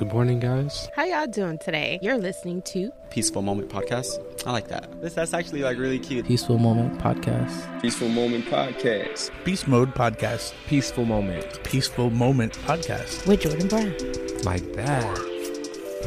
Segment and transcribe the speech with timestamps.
[0.00, 0.88] Good morning, guys.
[0.96, 1.98] How y'all doing today?
[2.00, 4.46] You're listening to Peaceful Moment Podcast.
[4.46, 5.02] I like that.
[5.02, 6.24] This that's actually like really cute.
[6.24, 7.82] Peaceful Moment Podcast.
[7.82, 9.30] Peaceful Moment Podcast.
[9.44, 10.54] Peace Mode Podcast.
[10.66, 11.62] Peaceful Moment.
[11.64, 13.26] Peaceful Moment Podcast.
[13.26, 13.94] with Jordan Brown.
[14.42, 15.04] Like that.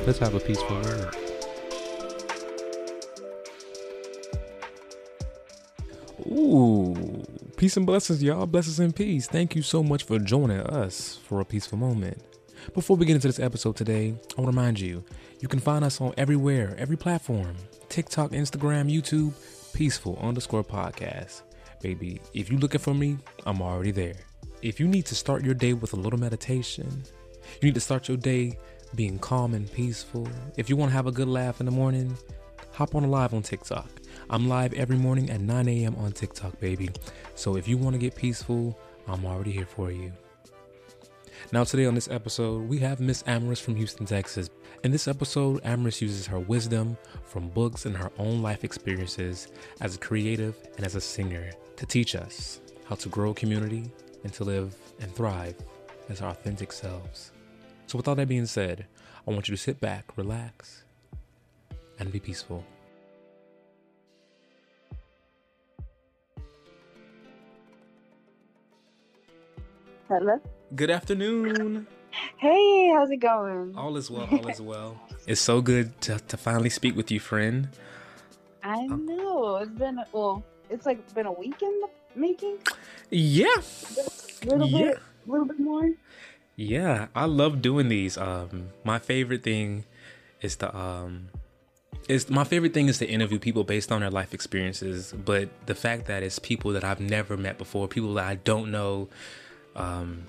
[0.07, 1.16] Let's have a peaceful moment.
[6.25, 7.23] Ooh,
[7.57, 8.47] peace and blessings, y'all.
[8.47, 9.27] Blessings and peace.
[9.27, 12.32] Thank you so much for joining us for a peaceful moment.
[12.72, 15.03] Before we get into this episode today, I want to remind you
[15.41, 17.55] you can find us on everywhere, every platform
[17.89, 19.33] TikTok, Instagram, YouTube,
[19.73, 21.44] peaceful underscore podcast.
[21.81, 24.16] Baby, if you're looking for me, I'm already there.
[24.61, 27.03] If you need to start your day with a little meditation,
[27.61, 28.58] you need to start your day
[28.95, 30.27] being calm and peaceful.
[30.55, 32.16] If you want to have a good laugh in the morning,
[32.72, 33.89] hop on live on TikTok.
[34.30, 35.95] I'm live every morning at 9 a.m.
[35.98, 36.89] on TikTok, baby.
[37.36, 40.14] So if you want to get peaceful, I'm already here for you.
[41.53, 44.49] Now, today on this episode, we have Miss Amaris from Houston, Texas.
[44.83, 49.93] In this episode, Amaris uses her wisdom from books and her own life experiences as
[49.93, 53.91] a creative and as a singer to teach us how to grow community
[54.23, 55.53] and to live and thrive
[56.09, 57.31] as our authentic selves.
[57.85, 58.87] So, with all that being said,
[59.27, 60.85] I want you to sit back, relax,
[61.99, 62.65] and be peaceful.
[70.14, 70.39] Hello.
[70.75, 71.88] Good afternoon.
[72.38, 73.73] Hey, how's it going?
[73.75, 75.02] All is well, all is well.
[75.25, 77.70] It's so good to, to finally speak with you, friend.
[78.64, 80.43] I know it's been well.
[80.70, 82.60] It's like been a week in the making.
[83.10, 83.48] Yeah.
[84.43, 84.77] A little Yeah.
[84.89, 85.89] bit, a little bit more.
[86.58, 88.16] Yeah, I love doing these.
[88.16, 89.86] Um, my favorite thing
[90.43, 91.30] is to um,
[92.08, 95.11] is my favorite thing is to interview people based on their life experiences.
[95.26, 98.70] But the fact that it's people that I've never met before, people that I don't
[98.70, 99.10] know,
[99.76, 100.23] um,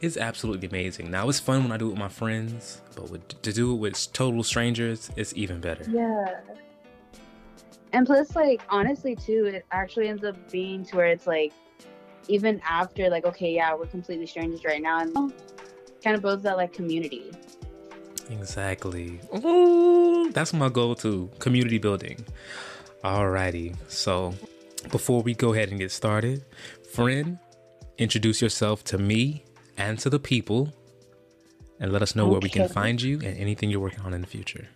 [0.00, 1.10] is absolutely amazing.
[1.10, 3.76] Now it's fun when I do it with my friends, but with, to do it
[3.76, 5.84] with total strangers, it's even better.
[5.88, 6.40] Yeah.
[7.92, 11.52] And plus, like honestly, too, it actually ends up being to where it's like,
[12.28, 15.14] even after like, okay, yeah, we're completely strangers right now, and
[16.02, 17.30] kind of builds that like community.
[18.30, 19.20] Exactly.
[19.44, 21.30] Ooh, that's my goal too.
[21.38, 22.24] Community building.
[23.04, 23.76] Alrighty.
[23.88, 24.34] So
[24.90, 26.44] before we go ahead and get started,
[26.92, 27.38] friend,
[28.02, 29.44] introduce yourself to me
[29.76, 30.72] and to the people
[31.80, 34.20] and let us know where we can find you and anything you're working on in
[34.20, 34.68] the future.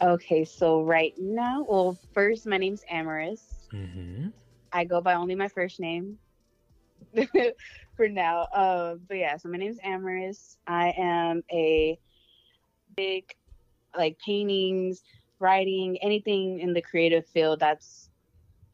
[0.00, 3.40] Okay, so right now, well, first, my name's Amaris.
[3.72, 4.28] Mm-hmm.
[4.72, 6.18] I go by only my first name
[7.96, 8.42] for now.
[8.52, 10.56] Uh, but yeah, so my name's Amaris.
[10.66, 11.98] I am a
[12.96, 13.34] big,
[13.96, 15.02] like paintings,
[15.38, 18.10] writing, anything in the creative field that's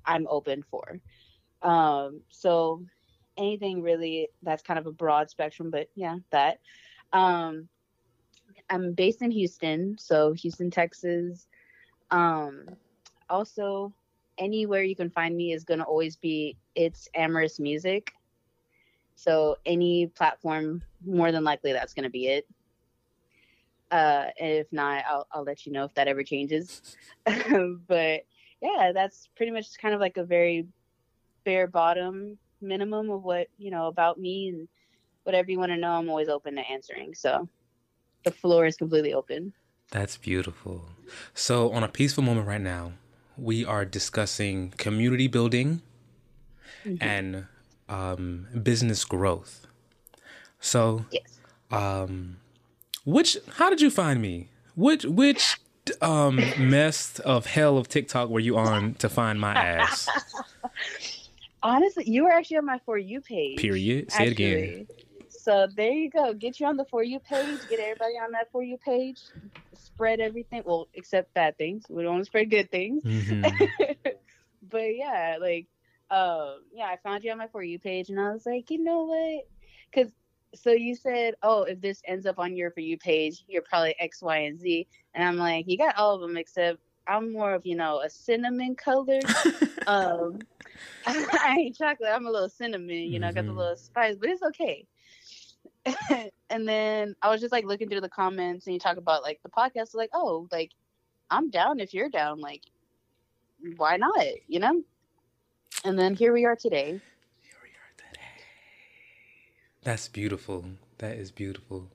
[0.05, 1.01] I'm open for.
[1.63, 2.83] Um, so
[3.37, 6.61] anything really that's kind of a broad spectrum, but yeah, that.
[7.13, 7.69] Um,
[8.69, 11.49] I'm based in Houston, so Houston, Texas.
[12.11, 12.67] Um,
[13.29, 13.93] also,
[14.39, 18.13] anywhere you can find me is going to always be it's Amaris Music.
[19.17, 22.47] So any platform, more than likely, that's going to be it.
[23.91, 26.97] Uh, if not, I'll I'll let you know if that ever changes.
[27.27, 28.21] but
[28.63, 30.67] yeah, that's pretty much kind of like a very
[31.45, 34.69] bare bottom minimum of what you know about me and
[35.25, 35.93] whatever you want to know.
[35.93, 37.15] I'm always open to answering.
[37.15, 37.49] So
[38.25, 39.53] the floor is completely open.
[39.91, 40.85] That's beautiful.
[41.35, 42.93] So, on a peaceful moment right now,
[43.37, 45.83] we are discussing community building
[47.01, 47.47] and
[47.89, 49.67] um, business growth.
[50.61, 51.41] So, Yes.
[51.71, 52.37] um,
[53.05, 54.49] which how did you find me?
[54.77, 55.59] Which which
[56.01, 60.09] um mess of hell of TikTok were you on to find my ass?
[61.63, 63.61] Honestly, you were actually on my for you page.
[63.61, 64.11] Period.
[64.11, 64.87] Say it again.
[65.29, 66.33] So there you go.
[66.35, 67.61] Get you on the for you page.
[67.69, 69.21] Get everybody on that for you page.
[69.75, 70.63] Spread everything.
[70.65, 71.85] Well, except bad things.
[71.89, 73.05] We don't want to spread good things.
[73.05, 73.69] Mhm.
[74.63, 75.67] but yeah, like,
[76.11, 78.83] um, yeah, I found you on my for you page, and I was like, you
[78.83, 79.47] know what?
[79.93, 80.13] Because
[80.55, 83.95] so you said, oh, if this ends up on your for you page, you're probably
[84.01, 86.81] X, Y, and Z, and I'm like, you got all of them except
[87.11, 89.21] I'm more of you know a cinnamon color.
[89.87, 90.39] um,
[91.07, 92.11] I ain't chocolate.
[92.13, 92.91] I'm a little cinnamon.
[92.91, 93.57] You know, got the Mhm.
[93.57, 94.87] little spice, but it's okay.
[96.51, 99.41] and then I was just like looking through the comments and you talk about like
[99.43, 100.73] the podcast like, oh, like
[101.31, 102.63] I'm down if you're down, like
[103.77, 104.25] why not?
[104.47, 104.83] You know?
[105.85, 106.89] And then here we are today.
[107.43, 108.45] Here we are today.
[109.83, 110.65] That's beautiful.
[110.99, 111.89] That is beautiful.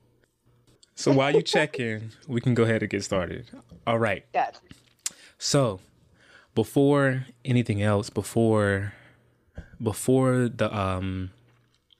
[0.94, 3.46] So while you check in, we can go ahead and get started.
[3.86, 4.24] All right.
[4.32, 4.58] Gotcha.
[5.38, 5.80] So,
[6.54, 8.94] before anything else, before
[9.82, 11.30] before the um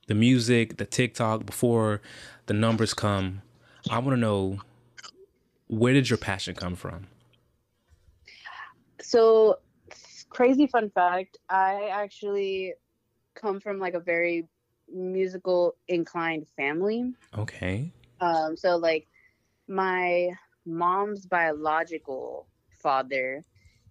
[0.07, 2.01] the music, the TikTok, before
[2.47, 3.43] the numbers come,
[3.91, 4.61] I want to know
[5.69, 7.09] where did your passion come from?
[9.01, 9.59] So,
[10.31, 12.75] crazy fun fact I actually
[13.35, 14.49] come from like a very
[14.93, 17.13] musical inclined family.
[17.37, 17.93] Okay.
[18.21, 19.07] Um, so, like,
[19.69, 20.31] my
[20.65, 22.47] mom's biological
[22.87, 23.45] father,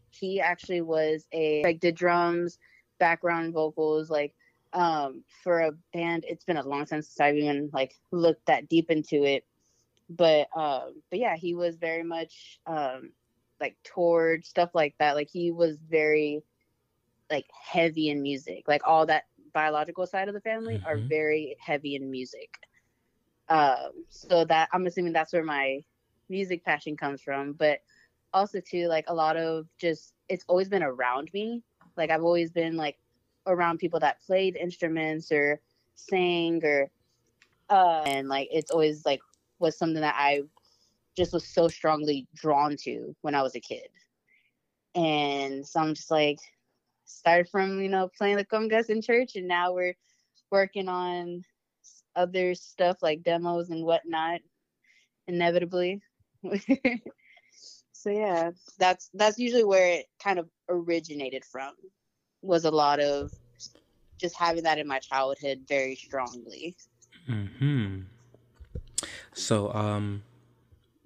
[0.10, 2.60] he actually was a, like, did drums,
[3.00, 4.36] background vocals, like,
[4.74, 6.26] um, for a band.
[6.28, 9.46] It's been a long time since I've even like looked that deep into it.
[10.10, 13.14] But um, but yeah, he was very much um
[13.62, 15.16] like toured stuff like that.
[15.16, 16.44] Like he was very
[17.32, 18.64] like heavy in music.
[18.68, 21.10] Like all that biological side of the family are Mhm.
[21.10, 22.58] very heavy in music.
[23.50, 25.84] Um, so that I'm assuming that's where my
[26.30, 27.54] music passion comes from.
[27.54, 27.80] But
[28.36, 31.64] also too, like a lot of just it's always been around me.
[31.98, 32.98] Like I've always been like
[33.48, 35.62] around people that played instruments or
[35.96, 36.92] sang or
[37.70, 39.22] uh and like it's always like
[39.60, 40.42] was something that I
[41.16, 43.88] just was so strongly drawn to when I was a kid.
[44.96, 46.40] And so I'm just like
[47.06, 49.96] started from, you know, playing the congas in church and now we're
[50.52, 51.44] working on
[52.18, 54.42] other stuff like demos and whatnot
[55.28, 56.02] inevitably.
[58.06, 61.74] so yeah, that's that's usually where it kind of originated from
[62.44, 63.31] was a lot of
[64.22, 66.75] just having that in my childhood very strongly.
[67.25, 68.02] Hmm.
[69.34, 70.22] So, um,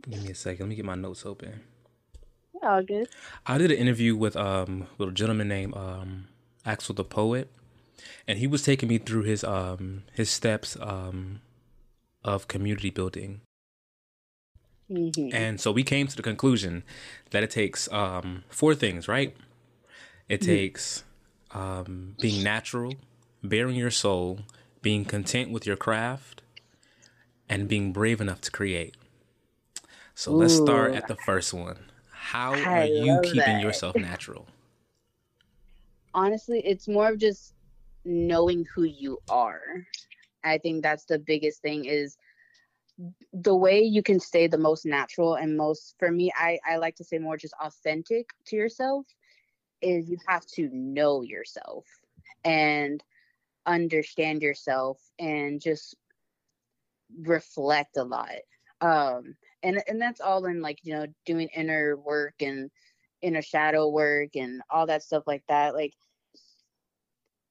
[0.10, 0.66] give me a second.
[0.66, 1.62] Let me get my notes open.
[2.62, 3.08] Yeah, all good.
[3.48, 6.28] I did an interview with um with a gentleman named um
[6.66, 7.50] Axel the poet,
[8.28, 11.40] and he was taking me through his um his steps um
[12.26, 13.40] of community building.
[14.90, 15.34] Mhm.
[15.34, 16.84] And so we came to the conclusion
[17.32, 19.36] that it takes um, four things, right?
[20.28, 21.04] It takes
[21.52, 22.98] um, being natural,
[23.44, 24.42] bearing your soul,
[24.82, 26.42] being content with your craft,
[27.50, 28.96] and being brave enough to create.
[30.16, 31.92] So let's start at the first one.
[32.12, 33.62] How I are you keeping that.
[33.62, 34.48] yourself natural?
[36.14, 37.54] honestly, it's more of just
[38.06, 39.62] knowing who you are.
[40.44, 42.18] I think that's the biggest thing is
[43.34, 46.96] the way you can stay the most natural and most for me I, I like
[46.98, 49.06] to say more just authentic to yourself
[49.82, 51.86] is you have to know yourself
[52.44, 53.04] and
[53.66, 55.96] understand yourself and just
[57.22, 58.30] reflect a lot.
[58.82, 62.70] Um and and that's all in like you know doing inner work and
[63.22, 65.74] inner shadow work and all that stuff like that.
[65.74, 65.94] Like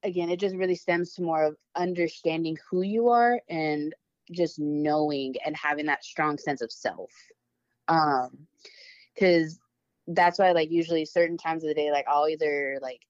[0.03, 3.93] again it just really stems to more of understanding who you are and
[4.31, 7.11] just knowing and having that strong sense of self.
[7.87, 8.47] Um
[9.15, 9.59] because
[10.07, 13.05] that's why like usually certain times of the day like i'll either like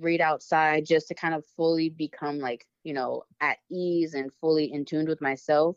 [0.00, 4.72] read outside just to kind of fully become like you know at ease and fully
[4.72, 5.76] in tune with myself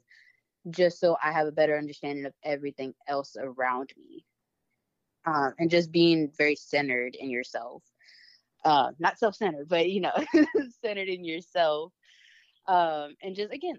[0.70, 4.26] just so i have a better understanding of everything else around me.
[5.26, 7.84] Um, and just being very centered in yourself.
[8.64, 10.14] Uh, not self-centered but you know
[10.82, 11.94] centered in yourself.
[12.68, 13.78] Um, and just again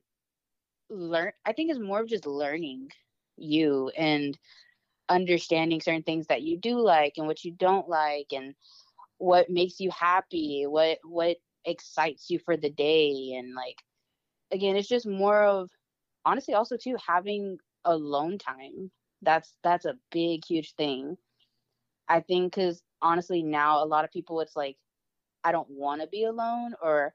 [0.91, 2.89] learn i think it's more of just learning
[3.37, 4.39] you and
[5.09, 8.55] understanding certain things that you do like and what you don't like and
[9.19, 13.83] what makes you happy what what excites you for the day and like
[14.53, 15.71] again it's just more of
[16.25, 18.91] honestly also too having alone time.
[19.23, 21.17] That's that's a big huge thing.
[22.09, 24.77] I think because honestly now a lot of people it's like
[25.45, 27.15] i don't want to be alone or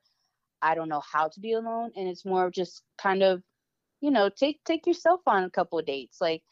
[0.62, 3.44] i don't know how to be alone and it's more of just kind of
[4.04, 6.44] you know take take yourself on a couple of dates like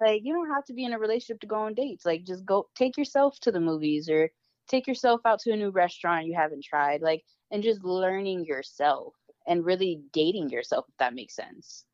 [0.00, 2.44] like you don't have to be in a relationship to go on dates like just
[2.44, 4.30] go take yourself to the movies or
[4.68, 9.14] take yourself out to a new restaurant you haven't tried like and just learning yourself
[9.46, 11.84] and really dating yourself if that makes sense.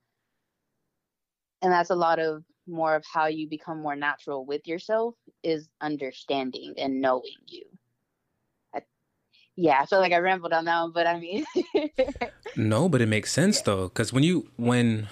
[1.62, 5.68] And that's a lot of more of how you become more natural with yourself is
[5.80, 7.64] understanding and knowing you
[9.56, 11.44] yeah i feel like i rambled on that one but i mean
[12.56, 15.08] No, but it makes sense though, because when you when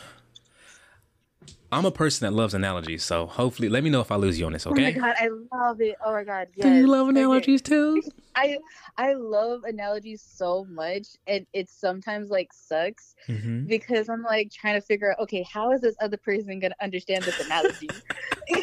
[1.73, 4.47] I'm a person that loves analogies, so hopefully, let me know if I lose you
[4.47, 4.67] on this.
[4.67, 4.81] Okay?
[4.81, 5.97] Oh my god, I love it.
[6.05, 6.69] Oh my god, yes.
[6.69, 8.03] Do you love analogies too?
[8.35, 8.59] I
[8.97, 14.75] I love analogies so much, and it sometimes like sucks hmm because I'm like trying
[14.75, 18.03] to figure out, okay, how is this other person gonna understand this analogy?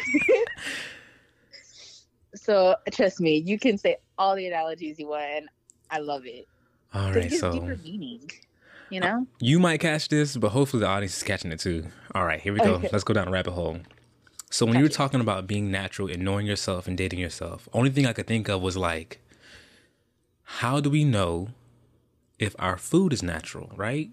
[2.34, 5.48] so trust me, you can say all the analogies you want, and
[5.90, 6.46] I love it.
[6.94, 8.30] All right, so deeper meaning,
[8.90, 9.26] you know?
[9.38, 11.86] you might catch this, but hopefully the audience is catching it too.
[12.14, 12.74] All right, here we go.
[12.74, 12.88] Okay.
[12.92, 13.78] Let's go down a rabbit hole.
[14.50, 17.90] So when you were talking about being natural and knowing yourself and dating yourself, only
[17.90, 19.20] thing I could think of was like,
[20.42, 21.50] how do we know
[22.40, 24.10] if our food is natural, right?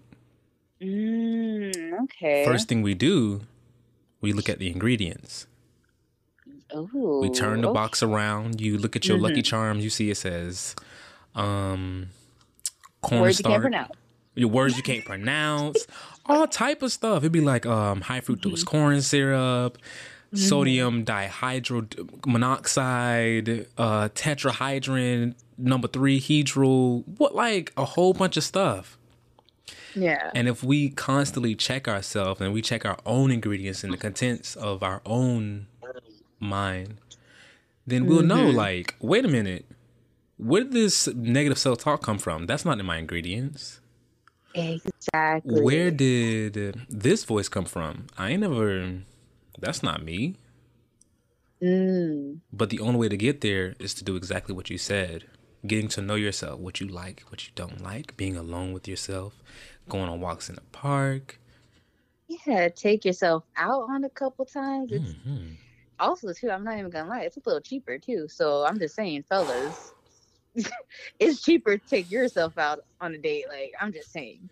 [0.80, 2.44] Mm, okay.
[2.44, 3.40] First thing we do,
[4.20, 5.48] we look at the ingredients.
[6.74, 7.74] Ooh, We turn the okay.
[7.74, 8.60] box around.
[8.60, 9.44] You look at your Lucky Mhm.
[9.46, 9.82] Charms.
[9.84, 10.76] You see it says,
[11.38, 12.08] um,
[13.02, 13.92] corn Words you can't pronounce.
[14.34, 15.86] Your words you can't pronounce.
[16.26, 17.18] All type of stuff.
[17.22, 19.78] It'd be like um, high fructose corn syrup,
[20.34, 27.02] sodium dihydro monoxide, uh, tetrahydrin, number three hedral.
[27.18, 28.96] What like a whole bunch of stuff.
[29.94, 30.30] Yeah.
[30.34, 34.54] And if we constantly check ourselves and we check our own ingredients and the contents
[34.54, 35.66] of our own
[36.38, 36.98] mind,
[37.86, 38.54] then we'll know Mhm.
[38.54, 39.64] like, wait a minute,
[40.38, 42.46] where did this negative self talk come from?
[42.46, 43.80] That's not in my ingredients.
[44.54, 45.60] Exactly.
[45.60, 48.06] Where did this voice come from?
[48.16, 49.02] I ain't never,
[49.58, 50.36] that's not me.
[51.62, 55.24] Mm, But the only way to get there is to do exactly what you said
[55.66, 59.34] getting to know yourself, what you like, what you don't like, being alone with yourself,
[59.88, 61.40] going on walks in the park.
[62.46, 64.92] yeah, take yourself out on a couple times.
[64.92, 65.56] It's Mhm.
[65.98, 66.50] also too.
[66.50, 68.28] I'm not even gonna lie, it's a little cheaper too.
[68.28, 69.92] So I'm just saying, fellas,
[71.18, 73.46] it's cheaper to take yourself out on a date.
[73.48, 74.48] Like I'm just saying.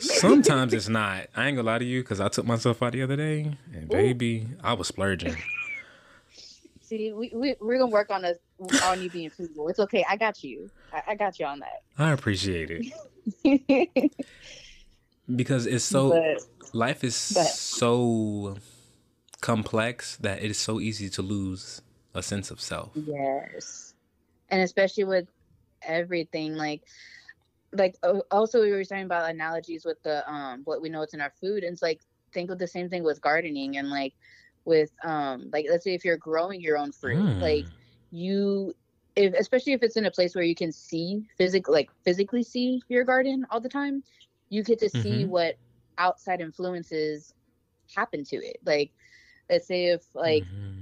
[0.00, 1.28] Sometimes it's not.
[1.36, 3.88] I ain't gonna lie to you because I took myself out the other day and
[3.88, 5.36] baby, I was splurging.
[6.82, 8.36] See, we, we we're gonna work on us
[8.84, 9.68] on you being frugal.
[9.68, 10.04] It's okay.
[10.08, 10.68] I got you.
[10.92, 11.82] I, I got you on that.
[11.96, 12.70] I appreciate
[13.44, 14.12] it
[15.36, 16.42] because it's so but
[16.74, 18.56] life is but- so
[19.40, 21.82] complex that it is so easy to lose
[22.14, 22.90] a sense of self.
[22.94, 23.83] yes,
[24.50, 25.28] and especially with
[25.82, 26.82] everything like
[27.72, 31.14] like uh, also we were talking about analogies with the um what we know it's
[31.14, 32.00] in our food and it's like
[32.32, 34.14] think of the same thing with gardening and like
[34.64, 37.40] with um like let's say if you're growing your own fruit Mm.
[37.40, 37.68] like
[38.10, 38.72] you
[39.16, 42.80] if especially if it's in a place where you can see physically like physically see
[42.88, 44.02] your garden all the time
[44.48, 45.26] you get to see Mhm.
[45.26, 45.56] what
[45.98, 47.34] outside influences
[47.94, 48.92] happen to it like
[49.50, 50.73] let's say if like Mhm.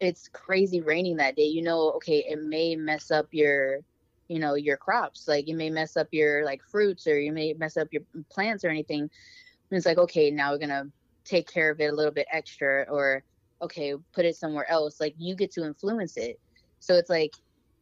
[0.00, 3.80] It's crazy raining that day you know okay it may mess up your
[4.28, 7.54] you know your crops like you may mess up your like fruits or you may
[7.54, 8.02] mess up your
[8.32, 9.02] plants or anything.
[9.02, 10.84] And it's like okay now we're gonna
[11.24, 13.24] take care of it a little bit extra or
[13.62, 15.00] okay put it somewhere else.
[15.00, 16.38] Like you get to influence it.
[16.80, 17.32] So it's like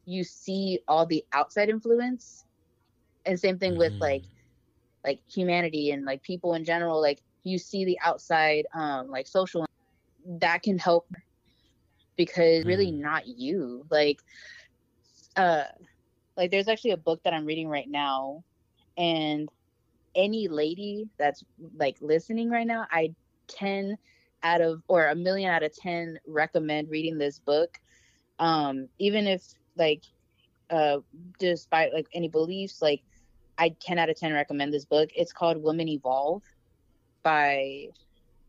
[0.06, 2.44] you see all the outside influence
[3.24, 4.00] and same thing with Mhm.
[4.00, 4.24] like
[5.04, 9.64] like humanity and like people in general like you see the outside um like social
[10.40, 11.06] that can help
[12.18, 13.00] because really Mm.
[13.00, 13.86] not you.
[13.90, 14.20] Like
[15.36, 15.64] uh
[16.36, 18.44] like there's actually a book that i'm reading right now
[18.96, 19.48] and
[20.14, 21.44] any lady that's
[21.76, 23.14] like listening right now i
[23.48, 23.96] 10
[24.42, 27.78] out of or a million out of 10 recommend reading this book.
[28.38, 29.42] Um even if
[29.76, 30.04] like
[30.70, 30.98] uh
[31.38, 33.02] despite like any beliefs like
[33.58, 35.10] i 10 out of 10 recommend this book.
[35.16, 36.42] It's called women evolve
[37.24, 37.88] by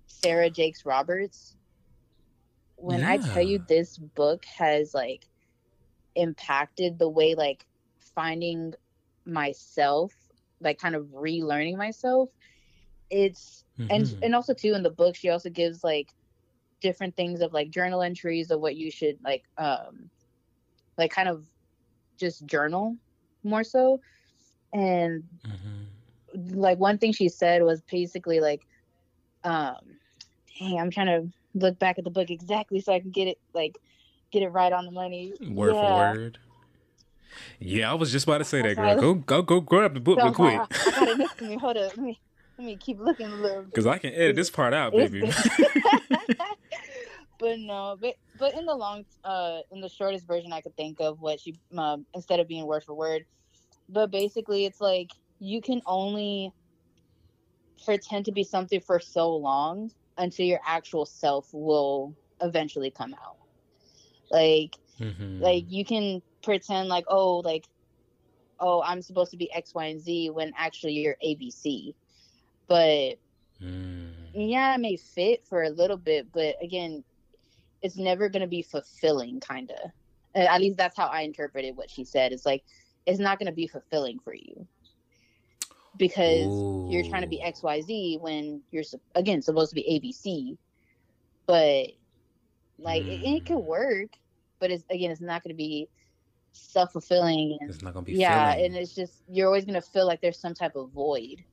[0.07, 1.55] sarah jakes roberts
[2.81, 5.27] when i tell you this book has like
[6.15, 7.65] impacted the way like
[7.99, 8.73] finding
[9.25, 10.13] myself
[10.61, 12.29] like kind of relearning myself
[13.09, 14.21] it's and Mhm.
[14.21, 16.09] and also too in the book she also gives like
[16.81, 20.09] different things of like journal entries of what you should like um
[20.97, 21.45] like kind of
[22.19, 22.97] just journal
[23.43, 23.99] more so
[24.73, 25.87] and Mhm.
[26.53, 28.61] like one thing she said was basically like
[29.43, 29.99] um
[30.59, 33.37] dang i'm trying to look back at the book exactly so i can get it
[33.53, 33.77] like
[34.31, 35.81] get it right on the money Word Yeah.
[35.81, 36.37] for word.
[37.59, 38.95] Yeah, I was just about to say that, girl.
[38.95, 40.59] Go, go, go, grab the book real quick.
[40.59, 42.19] I, I got it next to me hold up let me
[42.57, 45.27] let me keep looking a little Because I can edit this part out, baby.
[47.39, 50.99] but no, but but in the long, uh, in the shortest version I could think
[50.99, 53.25] of, what she um, instead of being word for word,
[53.87, 56.51] but basically it's like you can only
[57.85, 63.37] pretend to be something for so long until your actual self will eventually come out.
[64.31, 65.41] Like Mhm.
[65.41, 67.65] like you can pretend like oh like
[68.59, 71.95] oh I'm supposed to be X Y and Z when actually you're ABC,
[72.67, 73.19] but
[73.61, 74.29] Mm.
[74.33, 77.03] yeah, it may fit for a little bit, but again,
[77.81, 79.91] it's never going to be fulfilling, kind of.
[80.35, 82.31] At least that's how I interpreted what she said.
[82.31, 82.63] It's like,
[83.05, 84.67] it's not going to be fulfilling for you
[85.99, 86.87] because Ooh.
[86.89, 90.57] you're trying to be XYZ when you're, again, supposed to be ABC.
[91.45, 91.89] But,
[92.79, 93.21] like, mm.
[93.21, 94.09] it, it could work,
[94.59, 95.89] but it's, again, it's not going to be
[96.53, 97.59] self fulfilling.
[97.61, 98.65] It's not going to be Yeah, filling.
[98.67, 101.43] and it's just, you're always going to feel like there's some type of void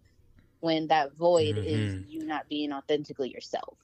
[0.60, 1.66] when that void mm-hmm.
[1.66, 3.76] is you not being authentically yourself.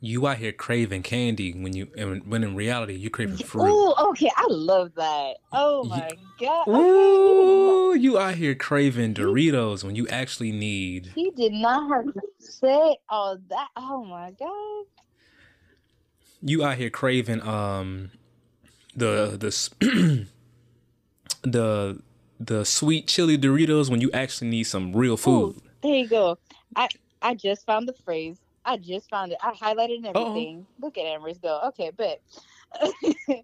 [0.00, 1.86] You out here craving candy when you
[2.24, 3.64] when in reality you craving fruit.
[3.66, 5.38] Oh, okay, I love that.
[5.52, 6.68] Oh my you, god.
[6.68, 11.10] Ooh, you out here craving Doritos when you actually need.
[11.16, 13.68] He did not have to say all that.
[13.76, 14.84] Oh my god.
[16.42, 18.12] You out here craving um
[18.94, 20.26] the the
[21.42, 22.00] the
[22.38, 25.56] the sweet chili Doritos when you actually need some real food.
[25.56, 26.38] Ooh, there you go.
[26.76, 26.86] I
[27.20, 28.38] I just found the phrase.
[28.68, 29.38] I just found it.
[29.42, 30.58] I highlighted and everything.
[30.58, 30.86] Uh-oh.
[30.86, 31.58] Look at Amaris go.
[31.68, 32.20] Okay, but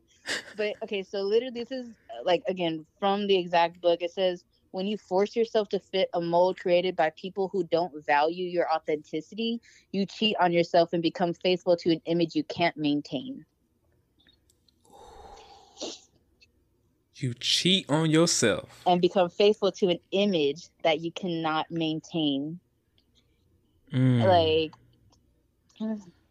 [0.57, 1.88] but okay, so literally this is
[2.25, 4.02] like again from the exact book.
[4.02, 8.04] It says when you force yourself to fit a mold created by people who don't
[8.04, 9.62] value your authenticity,
[9.93, 13.47] you cheat on yourself and become faithful to an image you can't maintain.
[17.14, 22.61] You cheat on yourself and become faithful to an image that you cannot maintain.
[23.90, 24.25] Mm.
[24.26, 24.73] Like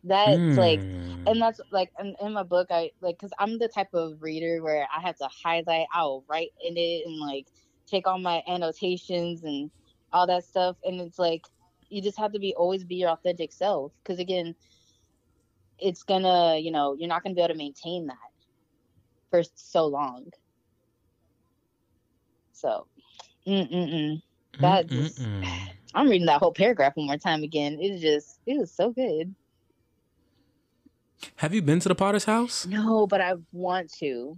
[0.04, 0.58] that's mm.
[0.58, 0.80] like,
[1.28, 2.68] and that's like in, in my book.
[2.70, 5.88] I like because I'm the type of reader where I have to highlight.
[5.94, 7.48] I'll write in it and like
[7.88, 9.72] take all my annotations and
[10.12, 10.76] all that stuff.
[10.84, 11.46] And it's like
[11.90, 14.56] you just have to be always be your authentic self because again,
[15.80, 18.18] it's gonna you know you're not gonna be able to maintain that
[19.30, 20.28] for so long.
[22.52, 22.88] So,
[23.48, 24.22] mm-mm-mm.
[24.60, 25.20] That just,
[25.96, 27.78] I'm reading that whole paragraph one more time again.
[27.80, 29.34] It's just, it was so good.
[31.38, 32.66] Have you been to the Potter's house?
[32.66, 34.38] No, but I want to.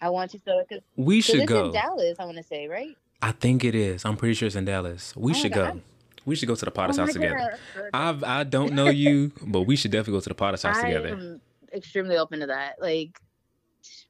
[0.00, 0.40] I want to.
[0.44, 1.66] So, cause, we should it's go.
[1.66, 2.96] in Dallas, I want to say, right?
[3.22, 4.04] I think it is.
[4.04, 5.14] I'm pretty sure it's in Dallas.
[5.16, 5.80] We oh should go.
[6.24, 7.58] We should go to the oh Potter's oh house together.
[7.94, 10.88] I I don't know you, but we should definitely go to the Potter's house I
[10.88, 11.14] together.
[11.14, 11.40] I'm
[11.72, 12.80] extremely open to that.
[12.80, 13.20] Like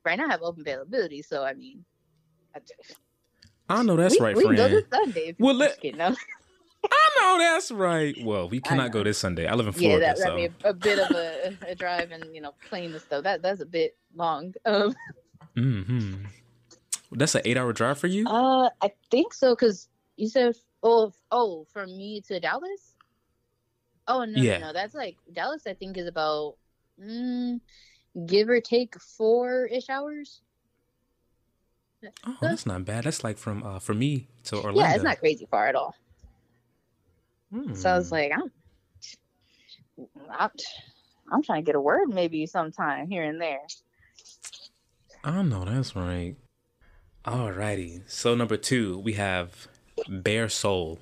[0.04, 1.84] right now, I have open availability, so I mean,
[2.54, 2.98] I just,
[3.68, 4.84] I know that's we, right, we friend.
[4.92, 5.78] Sunday well, let,
[6.90, 8.16] I know that's right.
[8.22, 9.46] Well, we cannot go this Sunday.
[9.46, 10.06] I live in Florida.
[10.06, 10.36] Yeah, that, so.
[10.36, 13.24] be a, a, bit of a, a, drive and you know plane and stuff.
[13.24, 14.54] That that's a bit long.
[14.64, 14.94] Um,
[15.54, 16.14] hmm
[17.12, 18.26] That's an eight-hour drive for you?
[18.26, 19.54] Uh, I think so.
[19.56, 22.94] Cause you said, oh, oh, from me to Dallas.
[24.08, 24.58] Oh no, yeah.
[24.58, 25.66] no, no, that's like Dallas.
[25.66, 26.56] I think is about
[27.02, 27.60] mm,
[28.26, 30.42] give or take four ish hours.
[32.24, 33.04] Oh, that's not bad.
[33.04, 34.80] That's like from uh for me to Orlando.
[34.80, 35.94] Yeah, it's not crazy far at all.
[37.56, 37.74] Hmm.
[37.74, 38.52] So I was like, I'm,
[40.38, 40.50] I'm,
[41.32, 43.62] I'm trying to get a word maybe sometime here and there.
[45.24, 46.36] I know that's right.
[47.24, 48.02] Alrighty.
[48.06, 49.68] So number two, we have
[50.06, 50.98] bare soul.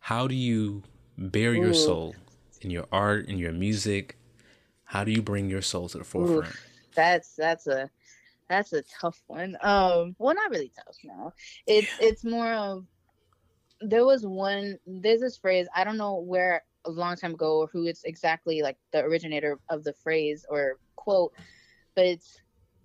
[0.00, 0.82] How do you
[1.18, 1.74] bare your Ooh.
[1.74, 2.16] soul
[2.62, 4.16] in your art, in your music?
[4.84, 6.46] How do you bring your soul to the forefront?
[6.46, 6.58] Ooh,
[6.94, 7.90] that's that's a
[8.48, 9.56] that's a tough one.
[9.62, 10.96] Um, well, not really tough.
[11.04, 11.32] No,
[11.66, 12.86] it's it's more of
[13.80, 14.78] there was one.
[14.86, 15.66] There's this phrase.
[15.74, 19.58] I don't know where a long time ago or who it's exactly like the originator
[19.70, 21.32] of the phrase or quote,
[21.94, 22.40] but it's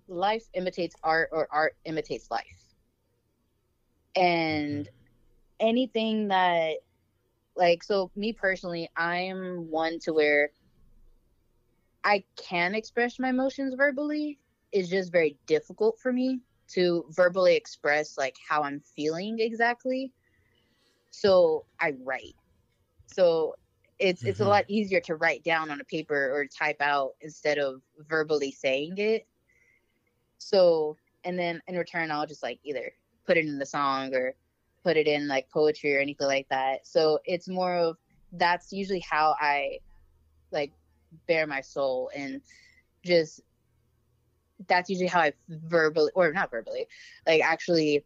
[0.08, 2.46] life imitates art or art imitates life.
[4.16, 5.66] And mm-hmm.
[5.66, 6.76] anything that
[7.56, 10.50] like so me personally, I'm one to where
[12.02, 14.38] I can express my emotions verbally
[14.72, 20.12] it's just very difficult for me to verbally express like how I'm feeling exactly.
[21.10, 22.36] So I write.
[23.06, 23.56] So
[23.98, 24.30] it's mm-hmm.
[24.30, 24.50] it's a mm-hmm.
[24.50, 28.94] lot easier to write down on a paper or type out instead of verbally saying
[28.98, 29.26] it.
[30.38, 32.92] So and then in return I'll just like either
[33.26, 34.34] put it in the song or
[34.82, 36.86] put it in like poetry or anything like that.
[36.86, 37.96] So it's more of
[38.32, 39.80] that's usually how I
[40.50, 40.72] like
[41.26, 42.40] bare my soul and
[43.04, 43.40] just
[44.68, 46.86] that's usually how I verbally or not verbally,
[47.26, 48.04] like actually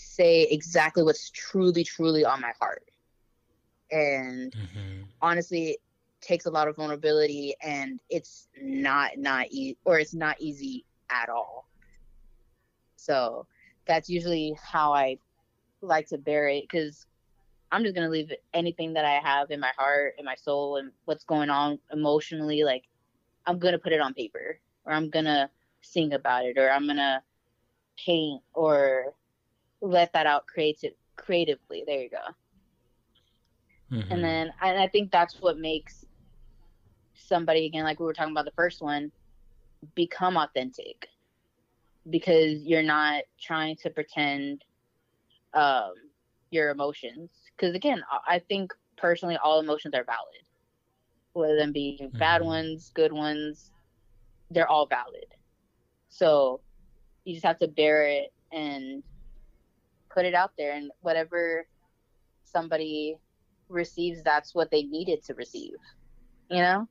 [0.00, 2.84] say exactly what's truly, truly on my heart.
[3.90, 5.02] And mm-hmm.
[5.20, 5.78] honestly, it
[6.20, 11.28] takes a lot of vulnerability and it's not not easy or it's not easy at
[11.28, 11.68] all.
[12.96, 13.46] So
[13.86, 15.18] that's usually how I
[15.80, 17.06] like to bear it because
[17.72, 20.92] I'm just gonna leave anything that I have in my heart, in my soul, and
[21.04, 22.62] what's going on emotionally.
[22.62, 22.84] Like
[23.46, 27.22] I'm gonna put it on paper or I'm gonna sing about it, or I'm gonna
[28.04, 29.14] paint or
[29.80, 31.84] let that out creative creatively.
[31.86, 32.34] There you go.
[33.90, 34.10] Mhm.
[34.10, 36.04] and then and I think that's what makes
[37.14, 39.12] somebody again, like we were talking about the first one,
[39.94, 41.08] become authentic
[42.10, 44.62] because you're not trying to pretend
[45.54, 45.92] um,
[46.50, 47.30] your emotions.
[47.56, 50.44] Because again, I- think personally, all emotions are valid,
[51.34, 52.44] whether them be bad Mhm.
[52.44, 53.70] ones, good ones,
[54.50, 55.24] they're all valid.
[56.08, 56.60] So
[57.24, 59.02] you just have to bear it and
[60.12, 61.66] put it out there, and whatever
[62.44, 63.16] somebody
[63.68, 65.74] receives, that's what they needed to receive.
[66.50, 66.88] You know,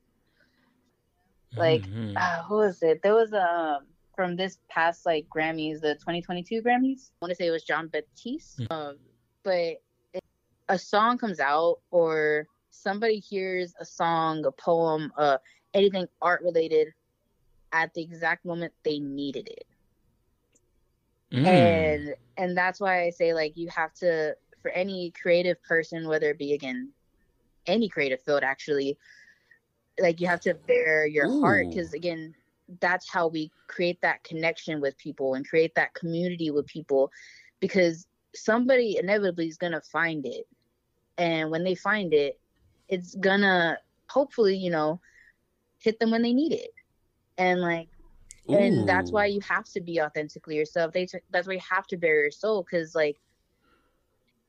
[1.57, 2.15] like Mhm.
[2.15, 3.01] uh, who was it?
[3.03, 7.11] There was um from this past like Grammys, the 2022 Grammys.
[7.11, 8.59] I want to say it was Jon Batiste.
[8.59, 8.71] Mm.
[8.71, 8.99] Um,
[9.43, 9.81] but
[10.13, 10.23] it,
[10.67, 15.37] a song comes out or somebody hears a song, a poem, uh,
[15.73, 16.89] anything art related
[17.71, 19.65] at the exact moment they needed it
[21.33, 21.45] Mm.
[21.45, 26.29] and and that's why i say like you have to for any creative person whether
[26.31, 26.91] it be again
[27.67, 28.97] any creative field actually
[29.99, 32.33] like you have to bear your heart because again
[32.81, 37.09] that's how we create that connection with people and create that community with people
[37.59, 40.45] because somebody inevitably is gonna find it.
[41.17, 42.39] And when they find it
[42.89, 43.77] it's gonna
[44.09, 44.99] hopefully you know
[45.79, 46.71] hit them when they need it.
[47.37, 47.89] And like
[48.51, 50.91] and that's why you have to be authentically yourself.
[50.93, 53.17] They that's why you have to bear your soul because like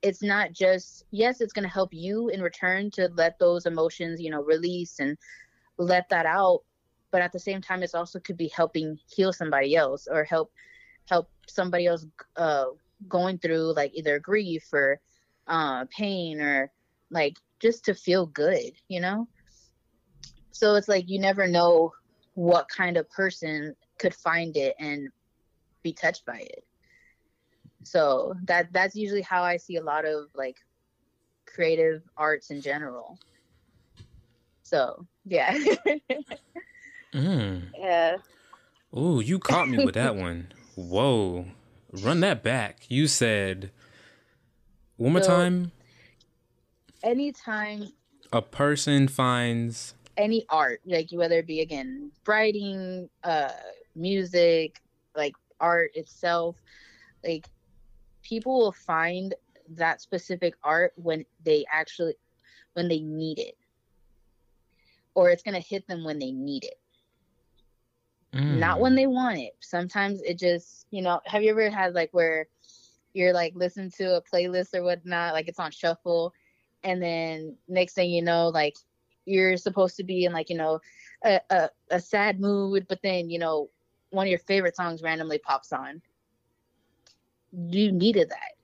[0.02, 4.20] it's not just yes it's going to help you in return to let those emotions
[4.20, 5.16] you know release and
[5.78, 6.62] let that out
[7.10, 10.50] but at the same time it's also could be helping heal somebody else or help
[11.08, 12.66] help somebody else uh
[13.08, 15.00] going through like either grief or
[15.48, 16.70] uh pain or
[17.10, 19.28] like just to feel good you know?
[20.52, 21.92] So it's like you never know
[22.34, 25.08] what kind of person could find it and
[25.84, 26.64] be touched by it
[27.84, 30.56] so that that's usually how i see a lot of like
[31.46, 33.18] creative arts in general
[34.62, 35.56] so yeah
[37.14, 37.62] Mm.
[37.76, 38.16] yeah
[38.96, 40.52] Ooh, you caught me with that one.
[40.76, 41.46] Whoa.
[41.92, 42.86] Run that back.
[42.88, 43.70] You said
[44.96, 45.72] one more So- time.
[47.02, 47.88] anytime
[48.32, 53.50] A person finds any art like whether it be again writing uh
[54.00, 54.80] music
[55.16, 56.62] like art itself
[57.24, 57.46] like
[58.22, 59.34] people will find
[59.76, 62.14] that specific art when they actually
[62.74, 63.56] when they need it.
[65.14, 66.78] Or it's going to hit them when they need it.
[68.48, 68.80] Not Mm.
[68.80, 69.52] when they want it.
[69.60, 72.46] Sometimes it just you know have you ever had like where
[73.12, 76.32] you're like listening to a playlist or whatnot like it's on shuffle
[76.82, 78.74] and then next thing you know like
[79.26, 80.80] you're supposed to be in like you know
[81.24, 83.68] a, a, a sad mood but then you know
[84.11, 86.03] one of your favorite songs randomly pops on.
[87.53, 88.55] You needed that.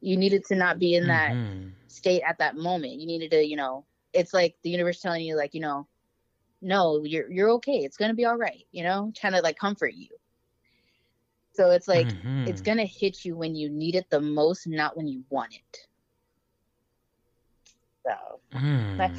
[0.00, 1.74] You needed to not be in that Mhm.
[1.88, 2.94] state at that moment.
[3.00, 5.86] You needed to you know it's like the universe telling you like you know
[6.60, 7.78] no you're you're okay.
[7.84, 10.08] It's gonna be all right you know trying to like comfort you.
[11.52, 12.62] So it's like it's Mhm.
[12.62, 15.88] gonna hit you when you need it the most not when you want it.
[18.04, 19.10] So Mm.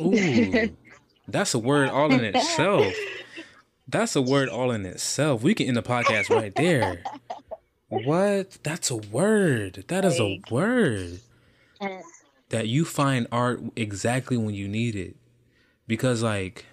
[0.00, 0.70] Ooh,
[1.32, 2.92] that's a word all in itself.
[3.88, 5.42] That's a word all in itself.
[5.42, 7.02] We can end the podcast right there.
[7.88, 8.58] What?
[8.62, 9.82] That's a word.
[9.88, 11.18] That is a word
[12.50, 15.16] that you find art exactly when you need it.
[15.88, 16.66] Because like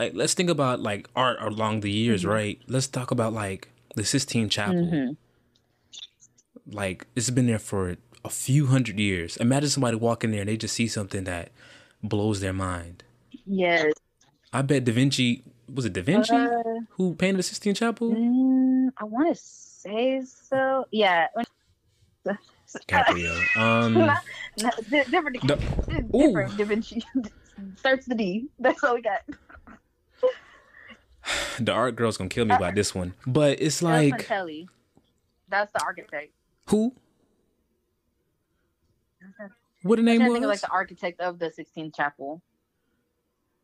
[0.00, 2.30] like let's think about like art along the years, Mm-hmm.
[2.30, 2.60] right?
[2.66, 4.74] Let's talk about like the Sistine Chapel.
[4.86, 5.16] Mhm.
[6.68, 9.36] Like it's been there for a few hundred years.
[9.36, 11.52] Imagine somebody walking there and they just see something that
[12.02, 13.04] blows their mind.
[13.46, 13.92] Yes
[14.52, 18.10] I bet Da Vinci was it Da Vinci Uh, who painted the Sistine Chapel?
[18.10, 21.26] mm, i want to say so yeah
[22.88, 23.32] DiCaprio.
[23.56, 24.18] Um, Not-
[24.58, 25.56] not- di- different di-
[26.12, 27.02] different Da Vinci.
[27.76, 29.22] starts the d that's all we got
[31.58, 34.28] the art girl's gonna kill me about this one, but it's like
[35.48, 36.32] that's the architect
[36.68, 36.92] who?
[39.82, 40.32] What the name was?
[40.32, 42.42] think of like the architect of the Sistine Chapel.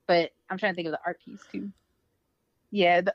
[0.07, 1.71] But I'm trying to think of the art piece too.
[2.71, 3.15] Yeah, the,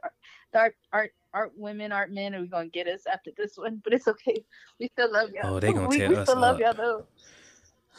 [0.54, 3.82] the art, art, art women, art men are we gonna get us after this one,
[3.84, 4.43] but it's okay.
[4.80, 5.56] We still love y'all.
[5.56, 6.62] Oh, they gonna we, tear we us still love up.
[6.62, 7.06] y'all though.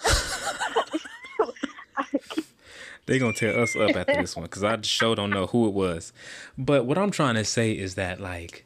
[3.06, 5.74] they gonna tear us up after this one because I sure don't know who it
[5.74, 6.12] was.
[6.56, 8.64] But what I'm trying to say is that like,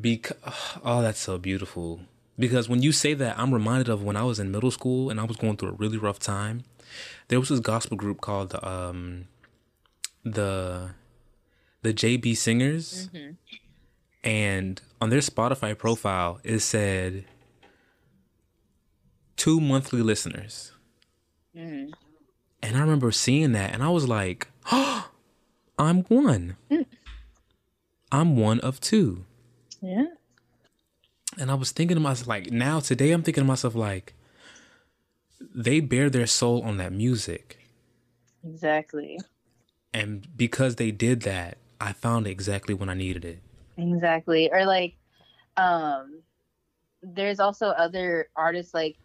[0.00, 0.36] because
[0.84, 2.00] oh, that's so beautiful.
[2.38, 5.18] Because when you say that, I'm reminded of when I was in middle school and
[5.18, 6.64] I was going through a really rough time.
[7.28, 9.26] There was this gospel group called um,
[10.24, 10.90] the
[11.82, 13.08] the JB Singers,
[14.24, 17.24] and on their Spotify profile it said
[19.36, 20.72] two monthly listeners.
[21.54, 21.92] Mhm.
[22.62, 25.10] And I remember seeing that and I was like, oh,
[25.78, 26.56] I'm one.
[28.10, 29.24] I'm one of two.
[29.82, 30.06] Yeah.
[31.38, 34.14] And I was thinking to myself, like, now today I'm thinking to myself, like,
[35.40, 37.58] they bear their soul on that music.
[38.44, 39.18] Exactly.
[39.92, 43.42] And because they did that, I found exactly when I needed it.
[43.76, 44.50] Exactly.
[44.50, 44.96] Or like
[45.56, 46.22] um
[47.02, 48.96] there's also other artists like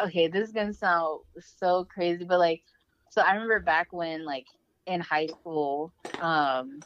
[0.00, 2.62] okay, this is gonna sound so crazy, but like
[3.10, 4.46] so I remember back when like
[4.86, 6.80] in high school, um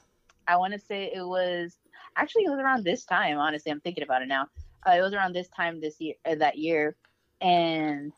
[0.47, 1.77] I wanna say it was
[2.17, 4.47] actually it was around this time, honestly, I'm thinking about it now.
[4.87, 6.97] Uh, it was around this time this year uh, that year
[7.41, 8.13] and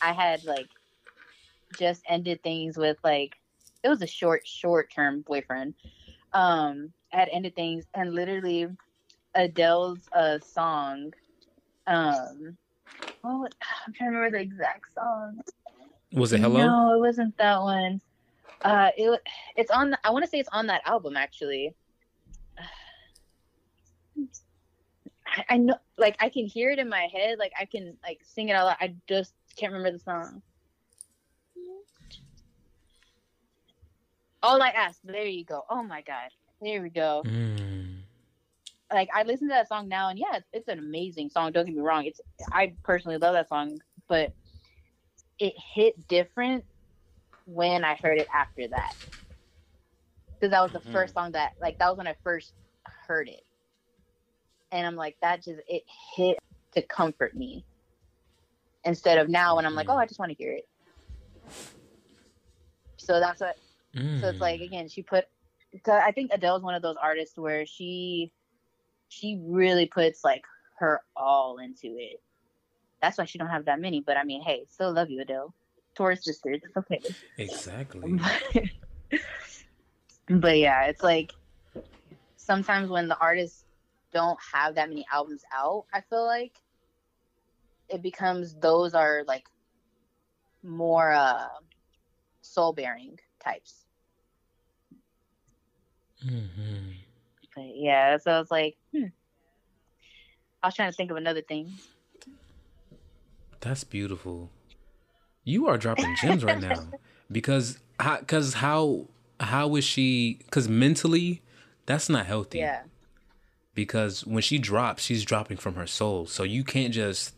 [0.00, 0.68] I had like
[1.78, 3.34] just ended things with like
[3.82, 5.74] it was a short short term boyfriend.
[6.32, 8.68] Um I had ended things and literally
[9.34, 11.12] Adele's uh song
[11.86, 12.56] um
[13.24, 13.46] oh
[13.86, 15.40] I'm trying to remember the exact song.
[16.12, 16.66] Was it Hello?
[16.66, 18.00] no it wasn't that one.
[18.62, 19.20] Uh it
[19.56, 21.74] it's on I want to say it's on that album actually
[25.28, 28.20] I, I know like I can hear it in my head like I can like
[28.24, 28.76] sing it out loud.
[28.80, 30.42] I just can't remember the song.
[34.42, 35.64] All I ask there you go.
[35.68, 36.30] Oh my god.
[36.60, 37.22] There we go.
[37.24, 38.02] Mm.
[38.92, 41.52] like I listen to that song now, and yeah, it's, it's an amazing song.
[41.52, 42.20] Don't get me wrong; it's
[42.52, 44.32] I personally love that song, but
[45.38, 46.64] it hit different
[47.46, 48.92] when I heard it after that,
[50.40, 50.92] because that was the Mhm.
[50.92, 52.54] first song that like that was when I first
[53.06, 53.44] heard it,
[54.72, 55.82] and I'm like that just it
[56.16, 56.38] hit
[56.74, 57.64] to comfort me
[58.84, 60.68] instead of now when I'm like, oh, I just want to hear it.
[62.96, 63.56] So that's what
[63.96, 64.20] Mm.
[64.20, 65.24] so it's like again, she put
[65.86, 68.32] I think Adele's one of those artists where she,
[69.08, 70.42] she really puts like
[70.78, 72.22] her all into it.
[73.02, 74.00] That's why she don't have that many.
[74.00, 75.54] But I mean, hey, still love you, Adele.
[75.94, 77.02] Taurus sisters, it's okay.
[77.36, 78.18] Exactly.
[80.30, 81.32] but yeah, it's like
[82.36, 83.64] sometimes when the artists
[84.12, 86.60] don't have that many albums out, I feel like
[87.88, 89.46] it becomes those are like
[90.62, 91.46] more uh
[92.42, 93.84] soul bearing types.
[96.22, 96.92] hmm
[97.54, 99.04] But yeah, so I was like, hmm.
[100.62, 101.72] I was trying to think of another thing.
[103.60, 104.50] That's beautiful.
[105.44, 106.88] You are dropping gems right now
[107.32, 109.06] because how, cause how
[109.40, 110.40] how is she?
[110.44, 111.42] Because mentally,
[111.86, 112.58] that's not healthy.
[112.58, 112.82] Yeah.
[113.78, 116.26] Because when she drops, she's dropping from her soul.
[116.26, 117.32] So you can't just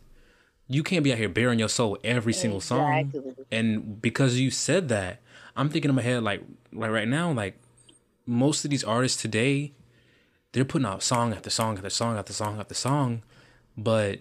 [0.67, 3.13] you can't be out here bearing your soul every single song.
[3.51, 5.21] And because you said that,
[5.55, 6.41] I'm thinking in my head like
[6.73, 7.59] like right now, like
[8.25, 9.73] most of these artists today,
[10.51, 13.21] they're putting out song after song after song after song after song,
[13.77, 14.17] but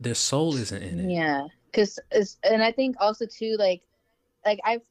[0.00, 1.14] their soul isn't in it.
[1.14, 2.00] Yeah, because
[2.42, 3.82] and I think also too like
[4.44, 4.82] like I've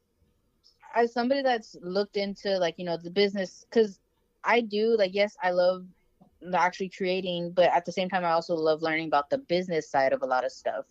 [0.96, 4.00] as somebody that's looked into like you know the business because
[4.46, 5.86] I do like yes I love
[6.54, 10.14] actually creating but at the same time I also love learning about the business side
[10.14, 10.86] of a lot of stuff.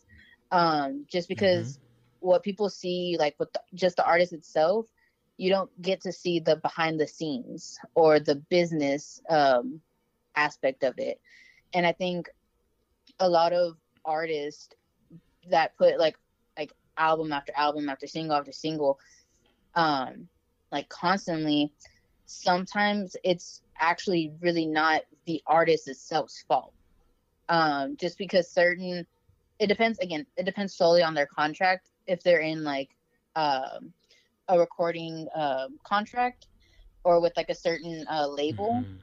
[0.53, 1.79] Um just because
[2.21, 4.87] what people see like with the, just the artist itself
[5.37, 9.81] you don't get to see the behind the scenes or the business um
[10.37, 11.21] aspect of it.
[11.75, 12.29] And I think
[13.21, 14.69] a lot of artists
[15.51, 16.17] that put like
[16.59, 18.99] like album after album after single after single
[19.75, 20.29] um
[20.73, 21.73] like constantly
[22.27, 26.75] sometimes it's actually really not the artist itself's fault.
[27.49, 29.07] Um just because certain
[29.59, 31.91] it depends again it depends solely on their contract.
[32.07, 32.91] If they're in like
[33.37, 33.93] um
[34.49, 36.47] a recording uh, contract
[37.05, 39.01] or with like a certain uh, label Mhm.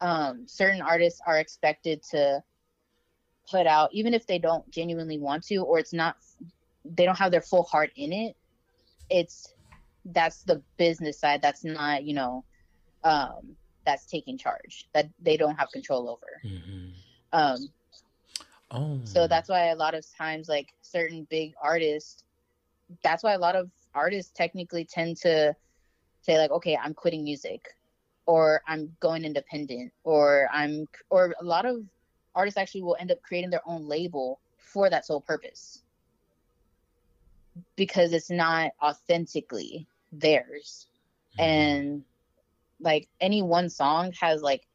[0.00, 2.42] um, certain artists are expected to
[3.50, 6.16] put out even if they don't genuinely want to or it's not
[6.84, 8.36] they don't have their full heart in it
[9.10, 9.52] it's
[10.06, 11.42] that's the business side.
[11.42, 12.44] That's not you know
[13.04, 16.92] um that's taking charge that they don't have control over Mhm.
[17.32, 17.68] um
[18.70, 22.24] Oh, so that's why a lot of times like certain big artists
[23.02, 25.54] that's why a lot of artists technically tend to
[26.22, 27.76] say like okay i'm quitting music
[28.26, 31.76] or i'm going independent or i'm or a lot of
[32.34, 35.82] artists actually will end up creating their own label for that sole purpose
[37.76, 40.86] because it's not authentically theirs
[41.38, 41.44] Mhm.
[41.44, 42.04] and
[42.84, 44.66] like any one song has like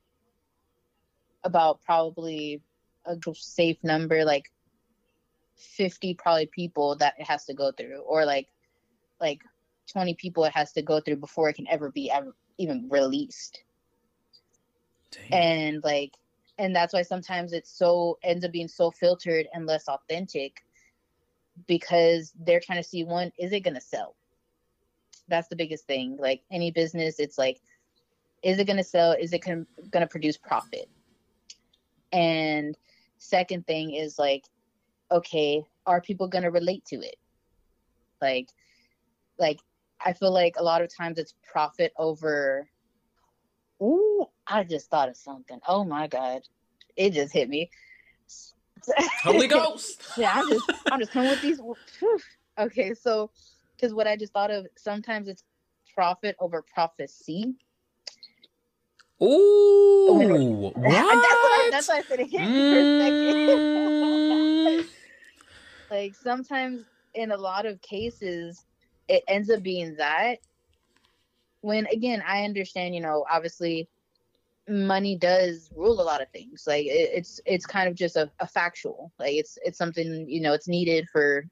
[1.43, 2.61] about probably
[3.05, 4.51] a safe number like
[5.55, 8.47] 50 probably people that it has to go through or like
[9.21, 9.41] like
[9.91, 13.63] 20 people it has to go through before it can ever be ever even released.
[15.11, 15.33] Dang.
[15.33, 16.13] and like
[16.59, 20.57] and that's why sometimes it's so ends up being so filtered and less authentic
[21.67, 24.15] because they're trying to see one is it going to sell?
[25.27, 26.17] That's the biggest thing.
[26.19, 27.59] Like any business it's like
[28.43, 30.89] is it going to sell is it going to produce profit
[32.11, 32.77] and
[33.17, 34.45] second thing is like
[35.11, 37.15] okay are people going to relate to it
[38.21, 38.49] like
[39.37, 39.59] like
[40.03, 42.67] i feel like a lot of times it's profit over
[43.81, 45.59] Ooh, I just thought of something.
[45.67, 46.41] Oh my god,
[46.95, 47.69] it just hit me.
[49.23, 50.03] Holy Ghost.
[50.17, 51.59] yeah, I'm just I'm just coming with these.
[51.59, 52.19] Whew.
[52.57, 53.31] Okay, so
[53.75, 55.43] because what I just thought of, sometimes it's
[55.95, 57.55] profit over prophecy.
[59.21, 60.83] Ooh, what?
[60.83, 63.35] That's, why, that's I said it hit me for a second.
[63.59, 64.85] Mm.
[65.91, 68.65] like sometimes, in a lot of cases,
[69.07, 70.39] it ends up being that.
[71.61, 73.89] When again, I understand, you know, obviously
[74.69, 78.29] money does rule a lot of things like it, it's it's kind of just a,
[78.39, 81.43] a, factual like it's it's something you know it's needed for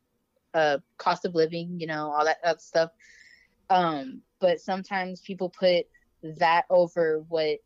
[0.53, 2.91] uh cost of living you know all that, that stuff
[3.71, 5.87] um but sometimes people put
[6.35, 7.59] that over what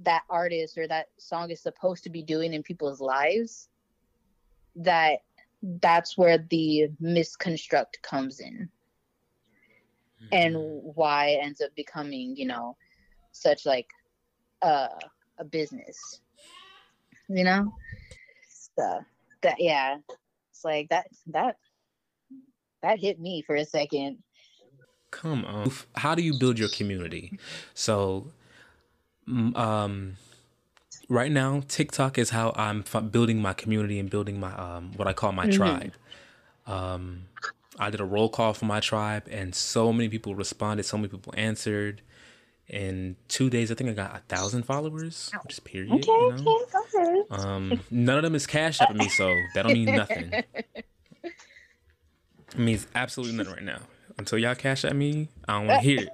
[0.00, 3.68] that artist or that song is supposed to be doing in people's lives
[4.76, 5.18] that
[5.80, 8.68] that's where the misconstruct comes in
[10.22, 10.26] mm-hmm.
[10.32, 10.56] and
[10.94, 12.76] why it ends up becoming you know
[13.32, 13.88] such like
[14.62, 14.88] uh,
[15.38, 16.20] a business.
[17.28, 17.72] You know,
[18.48, 19.00] so
[19.42, 19.98] that yeah,
[20.50, 21.56] it's like that that
[22.82, 24.18] that hit me for a second.
[25.10, 27.38] Come on, how do you build your community?
[27.74, 28.28] So,
[29.28, 30.16] um,
[31.08, 35.12] right now TikTok is how I'm building my community and building my um what I
[35.12, 35.56] call my mm-hmm.
[35.56, 35.94] tribe.
[36.66, 37.24] Um,
[37.78, 40.84] I did a roll call for my tribe, and so many people responded.
[40.84, 42.02] So many people answered
[42.70, 45.92] in two days, I think I got a thousand followers, which is period.
[45.92, 46.64] Okay, you know?
[46.94, 47.22] okay, okay.
[47.30, 50.32] Um, none of them is cash apping me, so that don't mean nothing.
[51.24, 51.34] it
[52.56, 53.80] means absolutely nothing right now.
[54.20, 56.08] Until y'all cash at me, I don't want to hear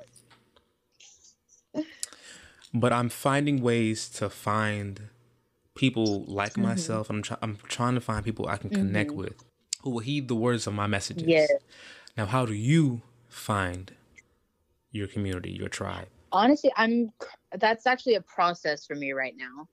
[1.75, 1.85] it.
[2.73, 5.09] But I'm finding ways to find
[5.75, 6.63] people like mm-hmm.
[6.63, 7.11] myself.
[7.11, 9.19] I'm try- I'm trying to find people I can connect mm-hmm.
[9.19, 9.45] with
[9.83, 11.27] who will heed the words of my messages.
[11.27, 11.47] Yeah.
[12.17, 13.93] Now, how do you find
[14.91, 16.09] your community, your tribe?
[16.33, 17.13] honestly i'm
[17.59, 19.69] that's actually a process for me right now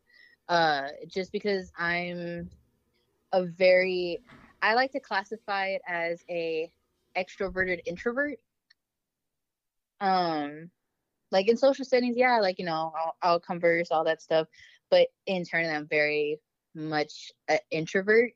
[0.50, 2.50] uh just because i'm
[3.32, 4.20] a very
[4.62, 6.72] i like to classify it as a
[7.18, 8.40] extroverted introvert.
[10.02, 10.70] Um
[11.32, 14.48] like in social settings yeah like you know i'll, I'll converse all that stuff.
[14.90, 16.40] But internally i'm very
[16.76, 18.32] much an introvert.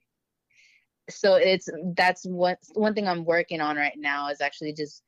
[1.09, 5.03] So it's that's what one thing i'm working on right now is actually just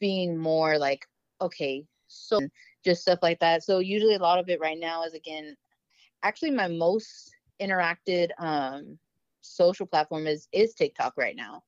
[0.00, 1.06] being more like
[1.40, 2.40] okay so
[2.84, 3.62] just stuff like that.
[3.62, 5.56] So usually a lot of it right now is again,
[6.22, 8.98] actually my most interacted um,
[9.40, 11.62] social platform is is TikTok right now,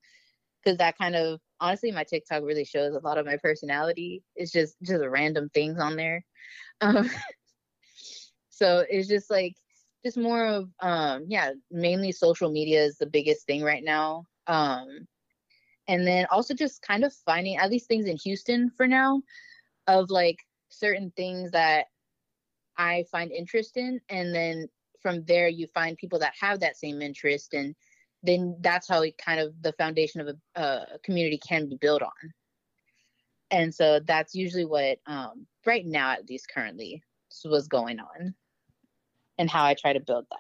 [0.67, 4.23] because that kind of honestly my TikTok really shows a lot of my personality.
[4.35, 6.25] It's just just random things on there.
[6.81, 7.09] Um,
[8.51, 9.55] so it's just like
[10.05, 15.07] just more of um yeah mainly social media is the biggest thing right now um
[15.89, 19.21] and then also just kind of finding at least things in houston for now
[19.89, 21.87] of like certain things that
[22.77, 24.69] I find interest in, and then
[25.01, 27.75] from there you find people that have that same interest, and
[28.27, 32.03] then that's how it kind of the foundation of a, a community can be built
[32.03, 32.33] on.
[33.51, 37.03] And so that's usually what um, right now, at least currently,
[37.45, 38.35] was going on,
[39.39, 40.39] and how I try to build that.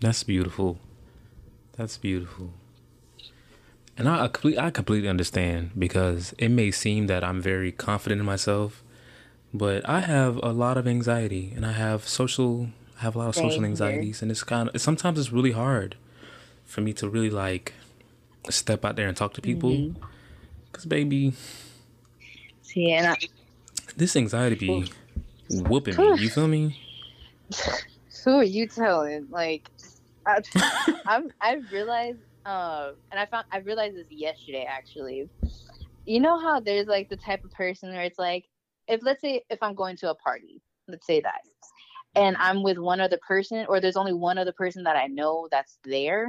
[0.00, 0.78] That's beautiful.
[1.76, 2.52] That's beautiful.
[3.96, 8.82] And I, I completely understand because it may seem that I'm very confident in myself,
[9.52, 13.28] but I have a lot of anxiety and I have social I have a lot
[13.28, 15.96] of social anxieties and it's kind of sometimes it's really hard
[16.72, 17.74] for me to really like
[18.48, 20.02] step out there and talk to people mm-hmm.
[20.72, 21.32] cuz baby
[22.62, 23.16] see and I,
[23.96, 24.92] this anxiety be
[25.50, 26.78] whooping me, you feel me?
[28.24, 29.26] Who are you telling?
[29.30, 29.70] Like
[30.26, 30.40] I,
[31.06, 35.28] I'm I realized uh, and I found I realized this yesterday actually.
[36.04, 38.46] You know how there's like the type of person where it's like
[38.88, 41.42] if let's say if I'm going to a party, let's say that,
[42.16, 45.48] and I'm with one other person, or there's only one other person that I know
[45.50, 46.28] that's there,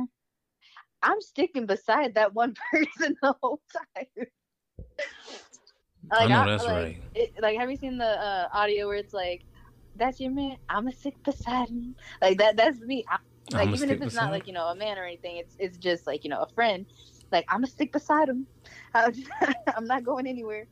[1.04, 3.62] I'm sticking beside that one person the whole
[3.96, 4.08] time.
[6.10, 7.02] like, I know I, that's like, right.
[7.14, 9.44] It, like, have you seen the uh, audio where it's like,
[9.96, 10.58] "That's your man.
[10.70, 12.56] I'ma stick beside him." Like that.
[12.56, 13.06] That's me.
[13.10, 13.18] I,
[13.52, 16.08] like even if it's not like you know a man or anything, it's it's just
[16.08, 16.86] like you know a friend.
[17.32, 18.48] Like I'm gonna stick beside him.
[18.96, 20.68] I'm not going anywhere.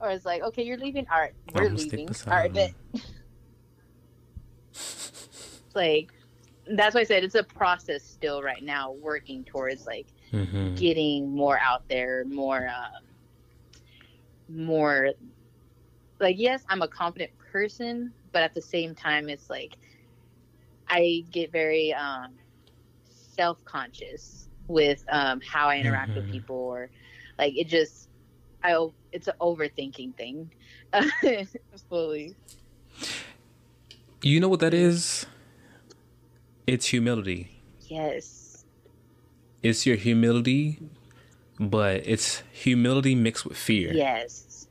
[0.00, 1.06] Or it's like, okay, you're leaving.
[1.12, 2.08] All right, we're leaving.
[2.26, 2.72] All right, bet.
[5.74, 6.12] like
[6.66, 10.76] that's why I said it's a process still right now, working towards like Mm-hmm.
[10.76, 13.04] getting more out there, more, um,
[14.48, 15.10] more.
[16.20, 19.76] Like yes, I'm a confident person, but at the same time, it's like
[20.88, 22.32] I get very um,
[23.36, 26.30] self conscious with um, how I interact with Mhm.
[26.30, 26.90] people, or
[27.38, 28.08] like it just,
[28.62, 30.52] I it's an overthinking thing,
[31.88, 32.34] fully.
[34.22, 35.26] You know what that is?
[36.66, 37.60] It's humility.
[37.88, 38.64] Yes.
[39.62, 40.78] It's your humility,
[41.58, 43.92] but it's humility mixed with fear.
[43.92, 44.66] Yes.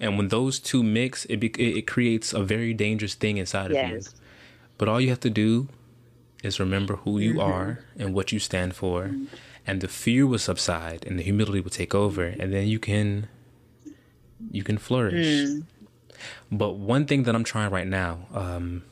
[0.00, 3.76] And when those two mix, it, be, it creates a very dangerous thing inside of
[3.76, 3.94] you.
[3.96, 4.14] Yes.
[4.78, 5.68] But all you have to do
[6.42, 7.52] is remember who you mm-hmm.
[7.52, 9.26] are and what you stand for, mm-hmm.
[9.66, 13.28] and the fear will subside and the humility will take over, and then you can
[14.50, 15.26] you can flourish.
[15.26, 15.62] Mm.
[16.50, 18.82] But one thing that I'm trying right now, um,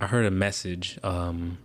[0.00, 0.98] I heard a message.
[1.02, 1.58] Um,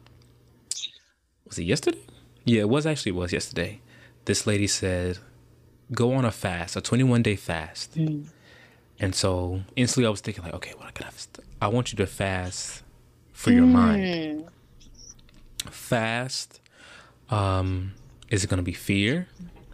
[1.47, 1.99] was it yesterday?
[2.45, 3.79] Yeah, it was actually it was yesterday.
[4.25, 5.19] This lady said,
[5.91, 7.95] "Go on a fast, a 21 day fast."
[8.99, 11.09] And so instantly, I was thinking like, okay, what can I?
[11.11, 12.83] St- I want you to fast
[13.33, 14.45] for your mind.
[15.69, 16.59] Fast.
[17.29, 17.93] Um,
[18.29, 19.27] is it going to be fear?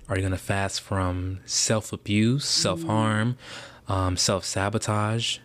[0.08, 3.38] Are you going to fast from self abuse, self harm,
[3.88, 5.40] um, self sabotage?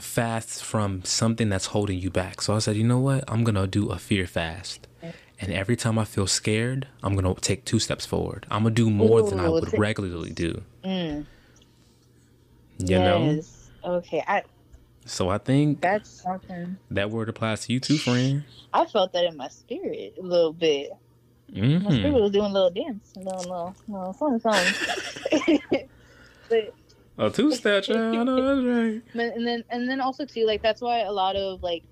[0.00, 2.42] Fast from something that's holding you back.
[2.42, 3.24] So I said, you know what?
[3.28, 4.86] I'm going to do a fear fast.
[5.40, 8.46] And every time I feel scared, I'm going to take two steps forward.
[8.50, 10.62] I'm going to do more than I would regularly do.
[10.84, 11.26] Mm.
[12.78, 13.40] You know?
[13.84, 14.22] Okay.
[14.26, 14.42] I
[15.06, 16.78] So I think that's something.
[16.90, 18.44] that word applies to you too, friend.
[18.72, 20.90] I felt that in my spirit a little bit.
[21.52, 25.60] My spirit hmm was doing a little dance, a little, little, little something, something.
[26.48, 26.74] but,
[27.16, 28.28] A two step, child.
[28.28, 29.02] Right.
[29.14, 31.84] and then, and then also too, like that's why a lot of like,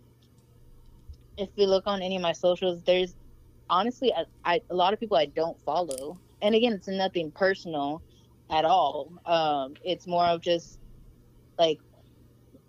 [1.38, 3.14] if you look on any of my socials, there's
[3.70, 8.02] honestly, I, I a lot of people I don't follow, and again, it's nothing personal
[8.50, 9.12] at all.
[9.24, 10.78] Um, it's more of just
[11.58, 11.78] like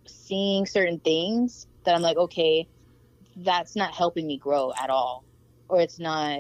[0.06, 2.68] seeing certain things that I'm like, okay,
[3.38, 5.26] that's not helping me grow at all,
[5.70, 6.40] or it's not,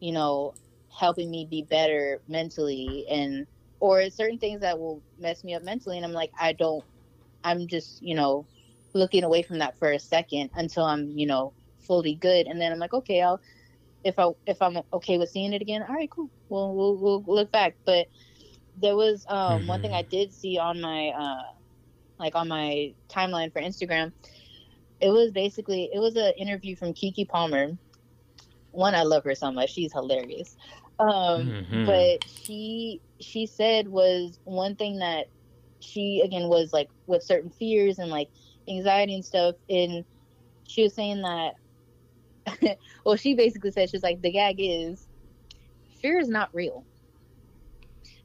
[0.00, 0.54] you know,
[0.92, 3.46] helping me be better mentally, and
[3.80, 6.84] or certain things that will mess me up mentally, and I'm like, I don't,
[7.44, 8.46] I'm just, you know,
[8.94, 12.72] looking away from that for a second until I'm, you know, fully good, and then
[12.72, 13.40] I'm like, okay, I'll.
[14.04, 16.30] If I if I'm okay with seeing it again, all right, cool.
[16.48, 17.76] We'll we'll, we'll look back.
[17.84, 18.06] But
[18.76, 21.42] there was um, one thing I did see on my uh,
[22.18, 24.12] like on my timeline for Instagram.
[25.00, 27.72] It was basically it was an interview from Keke Palmer.
[28.70, 30.56] One, I love her so much; she's hilarious.
[30.98, 31.86] Um, Mhm.
[31.86, 35.26] But she she said was one thing that
[35.80, 38.28] she again was like with certain fears and like
[38.68, 40.04] anxiety and stuff, and
[40.64, 41.54] she was saying that.
[43.04, 45.08] well, she basically said she's like the gag is
[46.00, 46.86] fear is not real.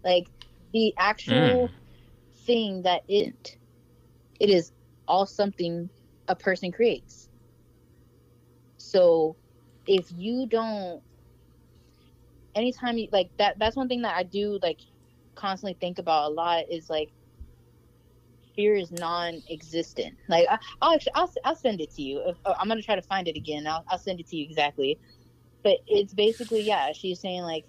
[0.03, 0.27] Like
[0.73, 1.69] the actual
[2.45, 3.57] thing that isn't.
[4.39, 4.71] It is
[5.07, 5.89] all something
[6.27, 7.29] a person creates.
[8.77, 9.37] So
[9.87, 11.01] if you don't
[12.55, 14.79] anytime you like that that's one thing that I do like
[15.35, 17.09] constantly think about a lot is like
[18.55, 20.15] fear is non-existent.
[20.27, 22.21] Like I, I'll actually I'll, I'll send it to you.
[22.25, 23.67] If, uh, I'm gonna try to find it again.
[23.67, 24.99] I'll I'll send it to you exactly.
[25.63, 26.91] But it's basically yeah.
[26.93, 27.65] She's saying like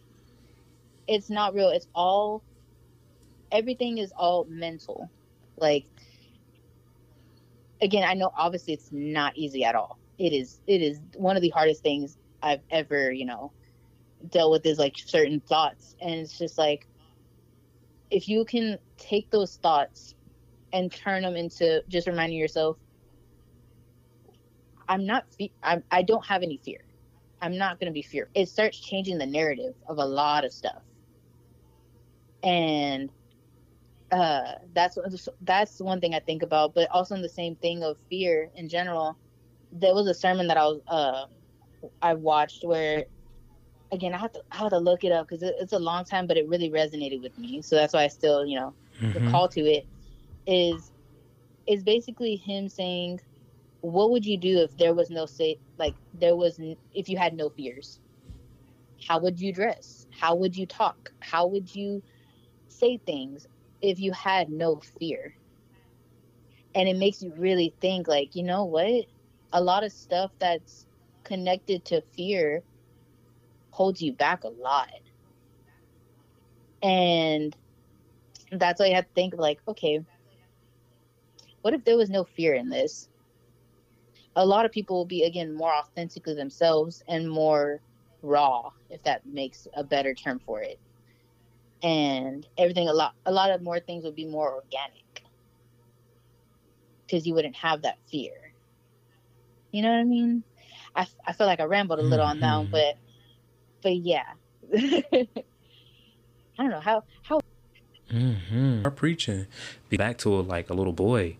[1.06, 1.68] it's not real.
[1.70, 2.42] It's all
[3.50, 5.08] everything is all mental.
[5.56, 5.86] Like
[7.80, 9.98] again, I know obviously it's not easy at all.
[10.18, 13.52] It is it is one of the hardest things I've ever you know
[14.30, 16.86] dealt with is like certain thoughts, and it's just like
[18.10, 20.14] if you can take those thoughts
[20.72, 22.76] and turn them into just reminding yourself
[24.88, 25.24] i'm not
[25.62, 26.80] I'm, i don't have any fear.
[27.40, 30.52] I'm not going to be fearful it starts changing the narrative of a lot of
[30.52, 30.82] stuff.
[32.42, 33.10] And
[34.12, 34.98] uh that's
[35.40, 38.68] that's one thing i think about but also in the same thing of fear in
[38.68, 39.16] general.
[39.72, 41.26] There was a sermon that i was uh
[42.02, 43.06] i watched where
[43.92, 46.04] again i have to i have to look it up because it, it's a long
[46.04, 47.62] time but it really resonated with me.
[47.62, 48.74] So that's why i still you know
[49.12, 49.22] the Mhm.
[49.22, 49.86] call to it
[50.46, 50.92] is
[51.66, 53.20] is basically him saying
[53.80, 57.18] what would you do if there was no say like there was n- if you
[57.18, 58.00] had no fears?
[59.08, 60.06] How would you dress?
[60.10, 61.10] How would you talk?
[61.20, 62.02] How would you
[62.68, 63.46] say things
[63.82, 65.36] if you had no fear?
[66.74, 69.06] And it makes you really think like you know what?
[69.52, 70.86] A lot of stuff that's
[71.24, 72.64] connected to fear
[73.72, 74.90] holds you back a lot
[76.82, 77.56] and
[78.52, 80.00] that's why you have to think of like okay
[81.62, 83.10] what if there was no fear in this
[84.36, 87.82] a lot of people will be again more authentically themselves and more
[88.22, 90.80] raw, if that makes a better term for it.
[91.82, 95.24] And everything a lot a lot of more things would be more organic
[97.06, 98.54] because you wouldn't have that fear.
[99.72, 100.44] You know what I mean?
[100.94, 102.70] I, I feel like I rambled a little on that one, Mhm.
[102.70, 102.96] but
[103.82, 104.24] but yeah.
[104.74, 105.26] I
[106.58, 107.40] don't know how how
[108.10, 108.88] Mm-hmm.
[108.94, 109.46] preaching.
[109.88, 111.36] Be back to like a little boy.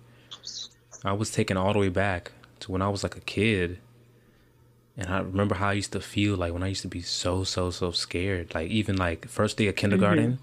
[1.05, 3.79] I was taken all the way back to when I was like a kid.
[4.97, 7.45] And I remember how I used to feel like when I used to be so,
[7.45, 8.55] so, so scared.
[8.55, 10.39] Like even like first day of kindergarten,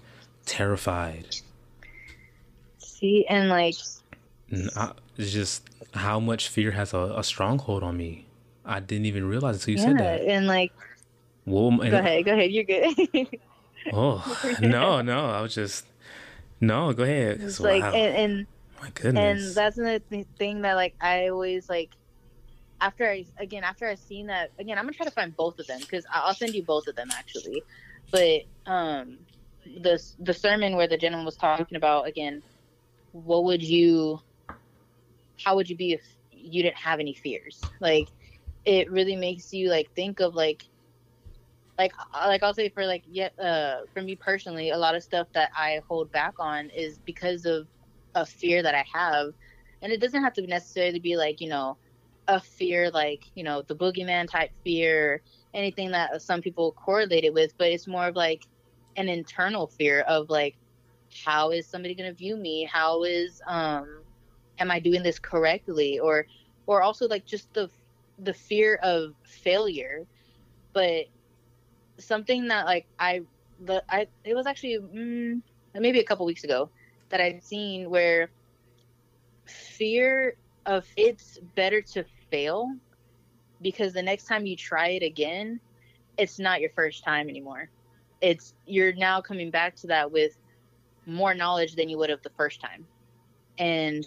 [0.46, 1.26] terrified.
[2.78, 3.74] see and like
[4.76, 8.26] I, it's just how much fear has a, a stronghold on me.
[8.64, 10.20] I didn't even realize until you yeah said that.
[10.22, 10.72] and like
[11.46, 12.94] Well, go ahead go ahead you're good
[13.92, 15.86] Oh no, no, I was just
[16.60, 16.92] no.
[16.92, 17.40] Go ahead.
[17.40, 17.92] it's like wow.
[17.92, 18.46] and, and
[18.80, 19.46] my goodness.
[19.46, 21.90] and that's another th- thing that like i always like
[22.80, 25.66] after i again after i seen that again i'm gonna try to find both of
[25.66, 27.62] them because i'll send you both of them actually
[28.10, 29.18] but um
[29.82, 32.42] the the sermon where the gentleman was talking about again
[33.12, 34.18] what would you
[35.44, 38.08] how would you be if you didn't have any fears like
[38.64, 40.64] it really makes you like think of like
[41.80, 45.02] like uh, like I'll say for like yeah uh for me personally a lot of
[45.02, 47.68] stuff that I hold back on is because of
[48.14, 49.28] a fear that I have.
[49.82, 51.78] And it doesn't have to necessarily be like you know
[52.28, 55.22] a fear like you know the boogeyman type fear
[55.54, 58.42] anything that some people correlate it with but it's more of like
[58.96, 60.56] an internal fear of like
[61.24, 62.68] how is somebody going to view me?
[62.72, 64.04] How is um
[64.58, 65.98] am I doing this correctly?
[65.98, 66.26] Or
[66.66, 67.70] or also like just the
[68.18, 70.06] the fear of failure.
[70.72, 71.06] But
[72.06, 73.22] something that like I
[73.58, 75.42] the I it was actually mm,
[75.74, 76.70] maybe a couple weeks ago
[77.10, 78.30] that I'd seen where
[79.46, 80.34] fear
[80.66, 82.66] of it's better to fail
[83.60, 85.60] because the next time you try it again
[86.16, 87.70] it's not your first time anymore
[88.20, 90.32] it's you're now coming back to that with
[91.06, 92.88] more knowledge than you would have the first time
[93.58, 94.04] and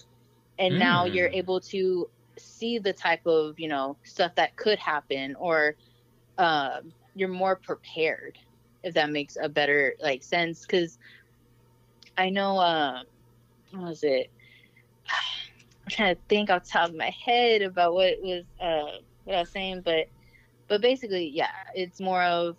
[0.58, 1.34] and now you're Mm.
[1.34, 5.76] able to see the type of you know stuff that could happen or
[6.38, 8.38] um you're more prepared
[8.84, 10.98] if that makes a better like sense because
[12.18, 13.02] i know uh
[13.72, 14.30] what was it?
[15.10, 19.40] I'm trying to think off top of my head about what was uh what i
[19.42, 20.08] was saying but
[20.68, 22.58] but basically yeah it's more of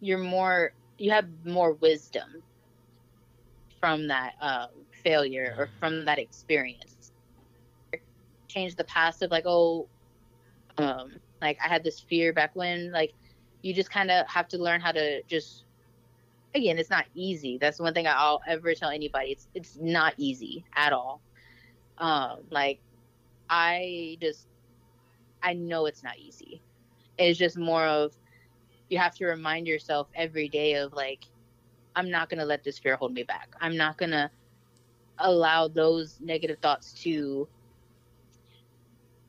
[0.00, 2.42] you're more you have more wisdom
[3.80, 4.68] from that um,
[5.02, 7.12] failure or from that experience.
[8.48, 9.86] Change the past of like oh
[10.78, 13.12] um like i had this fear back when like
[13.68, 15.64] you just kind of have to learn how to just
[16.54, 17.58] again it's not easy.
[17.58, 19.32] That's one thing i'll ever tell anybody.
[19.32, 21.20] It's it's not easy at all.
[21.98, 22.80] Um like
[23.50, 24.46] i just
[25.42, 26.62] i know it's not easy.
[27.18, 28.14] It's just more of
[28.88, 31.24] you have to remind yourself every day of like
[31.94, 33.54] i'm not going to let this fear hold me back.
[33.60, 34.30] I'm not going to
[35.18, 37.48] allow those negative thoughts to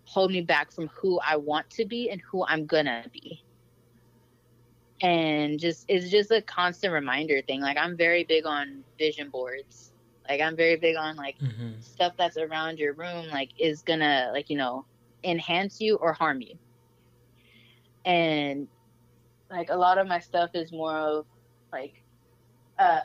[0.05, 3.43] hold me back from who i want to be and who i'm going to be
[5.01, 9.91] and just it's just a constant reminder thing like i'm very big on vision boards
[10.27, 11.83] like i'm very big on like Mhm.
[11.83, 14.85] stuff that's around your room like is gonna like you know
[15.23, 16.55] enhance you or harm you
[18.05, 18.67] and
[19.49, 21.25] like a lot of my stuff is more of
[21.71, 21.93] like
[22.79, 22.99] uh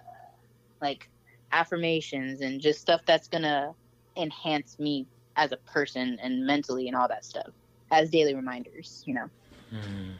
[0.80, 1.08] like
[1.52, 3.72] affirmations and just stuff that's gonna
[4.16, 7.48] enhance me as a person and mentally and all that stuff
[7.90, 9.28] as daily reminders you know
[9.72, 10.14] Mm.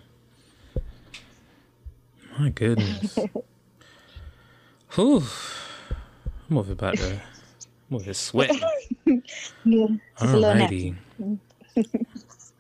[2.39, 3.19] My goodness.
[4.95, 5.23] Whew.
[6.51, 7.21] I'm over about to.
[7.91, 8.61] I'm over sweating.
[9.65, 9.87] yeah
[10.19, 10.97] Alrighty.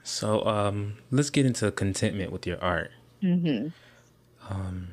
[0.03, 2.91] so um, let's get into contentment with your art.
[3.20, 3.68] hmm
[4.49, 4.89] Um,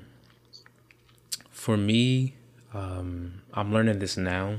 [1.50, 2.36] for me,
[2.74, 4.58] um, I'm learning this now.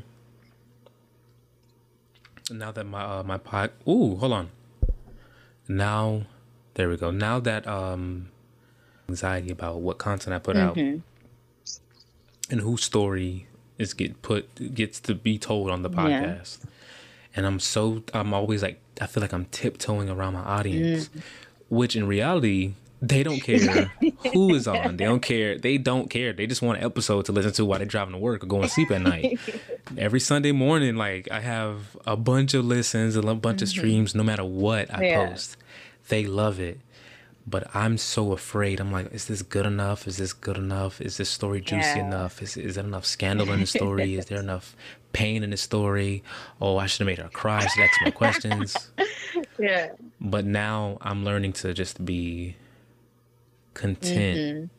[2.50, 4.50] Now that my uh, my pod, ooh, hold on.
[5.68, 6.26] Now,
[6.74, 7.10] there we go.
[7.10, 8.28] Now that um,
[9.12, 11.02] anxiety about what content I put out Mhm.
[12.50, 13.46] and whose story
[13.78, 15.96] is get put gets to be told on the Yeah.
[15.96, 16.58] podcast.
[17.34, 21.20] And I'm so I'm always like I feel like I'm tiptoeing around my audience, Mm.
[21.70, 23.58] which in reality they don't care
[24.32, 24.96] who is on.
[24.96, 25.58] They don't care.
[25.58, 26.32] They don't care.
[26.32, 28.62] They just want an episode to listen to while they're driving to work or going
[28.62, 29.40] to sleep at night.
[29.98, 34.14] Every Sunday morning, like I have a bunch of listens and a bunch of streams,
[34.14, 35.02] no matter what I Mm-hmm.
[35.02, 35.28] Yeah.
[35.30, 35.56] post.
[36.08, 36.78] They love it.
[37.46, 38.80] But I'm so afraid.
[38.80, 40.06] I'm like, is this good enough?
[40.06, 41.00] Is this good enough?
[41.00, 42.06] Is this story juicy Yeah.
[42.06, 42.40] enough?
[42.42, 44.14] Is is there enough scandal in the story?
[44.16, 44.76] is there enough
[45.12, 46.22] pain in the story?
[46.60, 47.58] Oh, I should have made her cry.
[47.58, 48.76] I should ask more questions.
[49.58, 49.92] Yeah.
[50.20, 52.56] But now I'm learning to just be
[53.74, 54.70] content Mhm.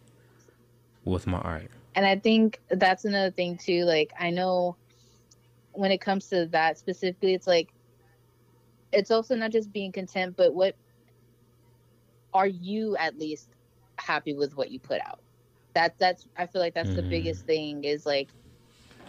[1.05, 1.69] with my art.
[1.95, 3.83] And I think that's another thing too.
[3.85, 4.75] Like I know
[5.73, 7.69] when it comes to that specifically, it's like
[8.91, 10.75] it's also not just being content, but what
[12.33, 13.49] are you at least
[13.99, 15.23] happy with what you put out?
[15.75, 17.03] That that's I feel like that's the Mhm.
[17.03, 18.33] biggest thing is like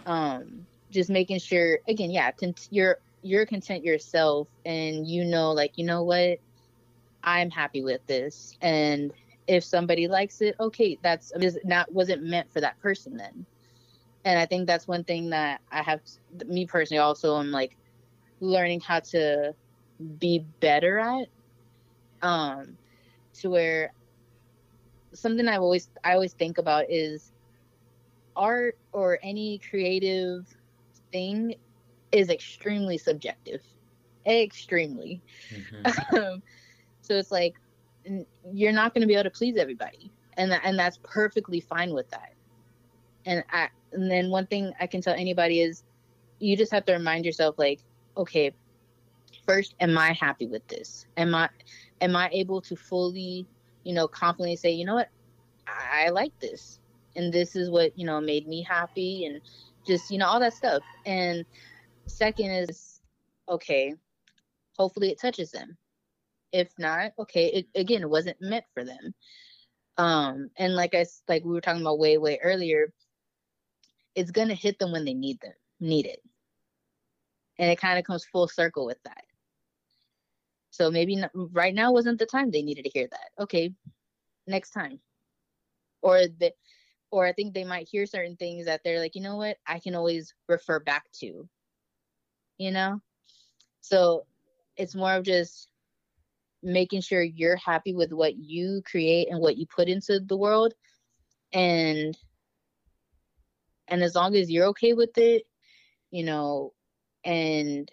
[0.05, 2.31] um just making sure again, yeah,
[2.69, 6.39] you're you're content yourself and you know like you know what
[7.23, 9.11] I'm happy with this and
[9.47, 11.31] if somebody likes it, okay, that's
[11.63, 13.45] not wasn't meant for that person then.
[14.23, 16.01] And I think that's one thing that I have
[16.47, 17.77] me personally also am like
[18.39, 19.55] learning how to
[20.19, 21.29] be better at.
[22.21, 22.77] Um
[23.41, 23.91] to where
[25.13, 27.31] something I've always I always think about is
[28.35, 30.45] art or any creative
[31.11, 31.55] thing
[32.11, 33.61] is extremely subjective.
[34.27, 35.21] Extremely.
[36.15, 36.41] Um,
[37.01, 37.53] so it's like
[38.51, 41.93] you're not going to be able to please everybody, and tha- and that's perfectly fine
[41.93, 42.33] with that.
[43.25, 45.83] And I and then one thing I can tell anybody is,
[46.39, 47.81] you just have to remind yourself like,
[48.17, 48.51] okay,
[49.45, 51.05] first, am I happy with this?
[51.17, 51.49] Am I
[52.01, 53.45] am I able to fully,
[53.83, 55.09] you know, confidently say, you know what,
[55.67, 56.79] I, I like this,
[57.15, 59.41] and this is what you know made me happy, and
[59.87, 60.83] just you know all that stuff.
[61.05, 61.45] And
[62.07, 63.01] second is,
[63.49, 63.93] okay,
[64.77, 65.77] hopefully it touches them.
[66.51, 69.13] If not okay it, again it wasn't meant for them.
[69.97, 72.93] Um and like i like we were talking about way way earlier
[74.13, 76.21] it's gonna hit them when they need them need it.
[77.57, 79.23] And it kind of comes full circle with that
[80.75, 83.43] so maybe not, right now wasn't the time they needed to hear that.
[83.43, 83.71] Okay
[84.47, 84.99] next time.
[86.01, 86.53] Or the
[87.11, 89.57] or i think they might hear certain things that they're like you know what?
[89.67, 91.47] I can always refer back to
[92.59, 93.01] you know?
[93.81, 94.25] So
[94.77, 95.69] it's more of just
[96.63, 100.73] making sure you're happy with what you create and what you put into the world.
[101.53, 102.17] And
[103.87, 105.43] and as long as you're okay with it
[106.11, 106.73] you know
[107.23, 107.89] and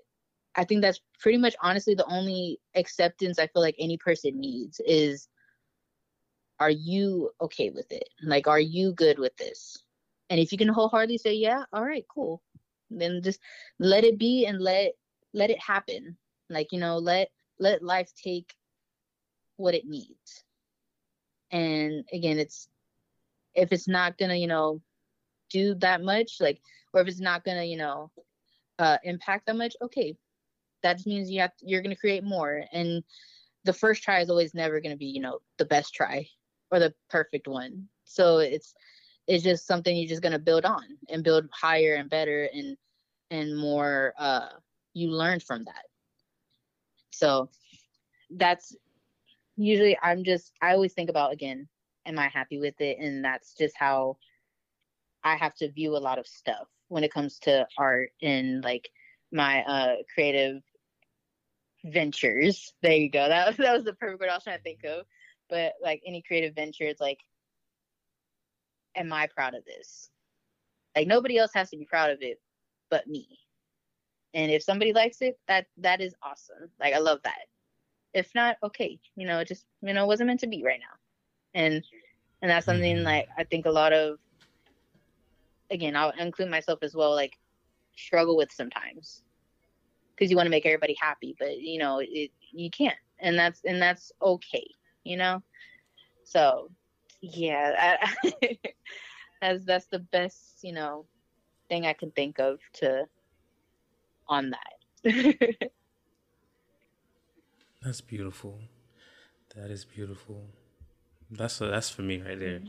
[0.57, 4.81] i think that's pretty much honestly the only acceptance i feel like any person needs
[4.87, 5.29] is
[6.63, 8.09] are you okay with it?
[8.23, 9.77] Like are you good with this?
[10.31, 12.41] And if you can wholeheartedly say yeah all right cool
[12.89, 13.41] then just
[13.81, 14.93] let it be and let
[15.35, 16.17] let it happen.
[16.49, 18.55] Like you know let let life take
[19.57, 20.45] what it needs.
[21.51, 22.69] And again it's
[23.55, 24.81] if it's not gonna you know
[25.51, 26.61] do that much like
[26.95, 28.11] or if it's not gonna you know
[28.79, 30.17] uh impact that much okay
[30.83, 32.63] that just means you have you're gonna create more.
[32.73, 33.03] And
[33.65, 36.29] the first try is always never gonna be you know the best try
[36.71, 37.89] or the perfect one.
[38.05, 38.75] So it's
[39.27, 42.77] it's just something you're just gonna build on and build higher and better and
[43.31, 44.49] and more uh
[44.95, 45.85] you learn from that.
[47.11, 47.51] So
[48.31, 48.77] that's
[49.57, 51.69] usually I'm just I always think about again,
[52.07, 52.99] am I happy with it?
[52.99, 54.17] And that's just how
[55.25, 58.91] I have to view a lot of stuff when it comes to art and like
[59.33, 60.63] my uh creative
[61.85, 62.75] ventures.
[62.83, 63.29] There you go.
[63.29, 65.07] That was that was the perfect word I was trying to think of.
[65.49, 67.21] But like any creative venture, it's like,
[68.97, 70.11] am I proud of this?
[70.97, 72.41] Like nobody else has to be proud of it
[72.91, 73.39] but me.
[74.35, 76.71] And if somebody likes it, that that is awesome.
[76.81, 77.47] Like I love that
[78.15, 81.61] if not okay you know it just you know wasn't meant to be right now
[81.61, 81.83] and
[82.43, 83.05] and that's something Mhm.
[83.05, 84.19] like i think a lot of
[85.71, 87.39] again i'll include myself as well like
[87.97, 89.23] struggle with sometimes
[90.15, 93.63] because you want to make everybody happy but you know it you can't and that's
[93.65, 94.67] and that's okay
[95.05, 95.43] you know
[96.25, 96.71] so
[97.21, 98.57] yeah I,
[99.41, 101.07] that's that's the best you know
[101.69, 103.05] thing i can think of to
[104.29, 105.55] on that
[107.83, 108.61] That's beautiful.
[109.57, 110.45] That is beautiful.
[111.31, 112.61] That's that's for me right there.
[112.61, 112.69] Mm-hmm.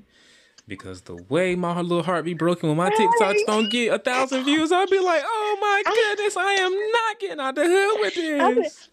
[0.68, 4.46] Because the way my little heart be broken when my TikToks don't get a thousand
[4.46, 8.16] views, I'll be like, oh my goodness, I am not getting out the hood with
[8.16, 8.90] been- this.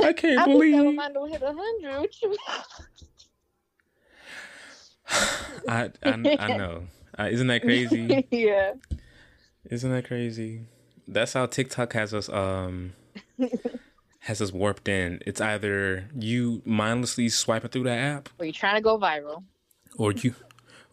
[0.00, 0.94] I can't I been telling believe.
[0.94, 2.10] mine to hit a hundred.
[5.68, 6.84] I, I I know.
[7.18, 8.26] Uh, isn't that crazy?
[8.30, 8.74] yeah.
[9.70, 10.66] Isn't that crazy?
[11.06, 12.92] That's how TikTok has us um
[14.20, 15.20] has us warped in.
[15.26, 19.42] It's either you mindlessly swiping through that app Or you trying to go viral.
[19.96, 20.34] or you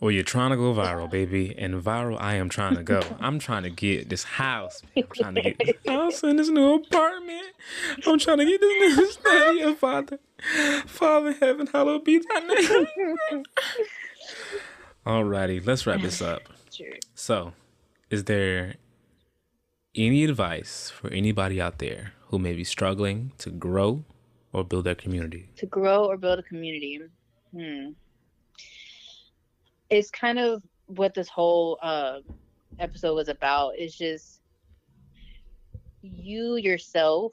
[0.01, 2.19] Well, you're trying to go viral, baby, and viral.
[2.19, 3.01] I am trying to go.
[3.19, 4.81] I'm trying to get this house.
[4.95, 7.47] I'm trying to get this house and this new apartment.
[8.05, 10.19] I'm trying to get this new studio, Father.
[10.85, 12.87] Father in heaven, hallowed be thy name.
[15.05, 16.41] Alrighty, let's wrap this up.
[16.71, 16.87] Sure.
[17.13, 17.53] So,
[18.09, 18.75] is there
[19.95, 24.03] any advice for anybody out there who may be struggling to grow
[24.51, 25.51] or build their community?
[25.57, 26.99] To grow or build a community.
[27.53, 27.91] Hmm.
[29.95, 32.19] It's kind of what this whole uh,
[32.79, 33.75] episode was about.
[33.77, 34.41] It's just
[36.01, 37.31] you yourself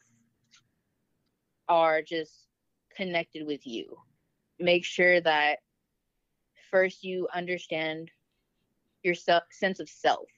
[1.69, 2.47] are just
[2.97, 3.97] connected with you.
[4.61, 5.59] Make sure that
[6.71, 8.13] first you understand
[9.03, 10.29] your self, sense of self.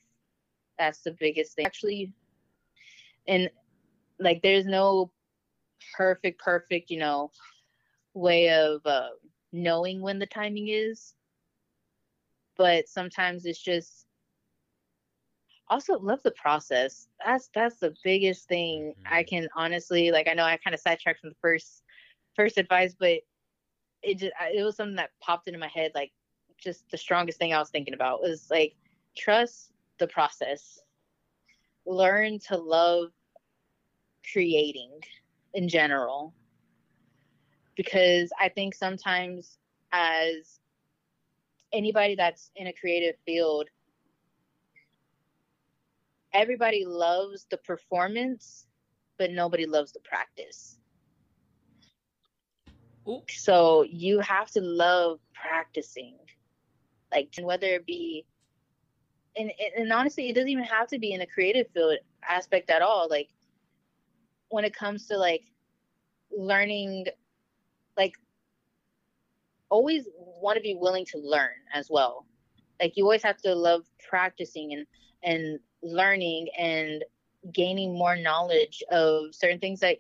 [0.79, 1.67] That's the biggest thing.
[1.67, 2.11] Actually,
[3.29, 3.51] and
[4.19, 5.11] like there's no
[5.95, 7.31] perfect, perfect, you know,
[8.15, 9.11] way of uh,
[9.53, 11.13] knowing when the timing is.
[12.57, 14.07] But sometimes it's just
[15.69, 17.09] also love the process.
[17.25, 19.29] That's that's the biggest thing I mm-hmm.
[19.29, 20.29] can honestly like.
[20.29, 21.83] I know I kind of sidetracked from the first
[22.37, 23.21] first advice, but
[24.03, 26.13] it just it was something that popped into my head like
[26.59, 28.75] just the strongest thing I was thinking about was like
[29.17, 30.81] trust the process.
[31.87, 33.11] Learn to love
[34.33, 35.01] creating
[35.53, 36.35] in general.
[37.77, 39.59] Because I think sometimes
[39.93, 40.61] as
[41.75, 43.69] anybody that's in a creative field,
[46.33, 48.67] everybody loves the performance,
[49.19, 50.79] but nobody loves the practice.
[53.29, 56.17] So you have to love practicing.
[57.13, 58.25] Like whether it be
[59.37, 62.83] and, and honestly it doesn't even have to be in a creative field aspect at
[62.83, 63.09] all.
[63.11, 63.29] Like
[64.49, 65.45] when it comes to like
[66.37, 67.07] learning
[67.97, 68.15] like
[69.71, 72.27] always want to be willing to learn as well
[72.81, 74.87] like you always have to love practicing and
[75.23, 77.05] and learning and
[77.53, 79.97] gaining more knowledge of certain things that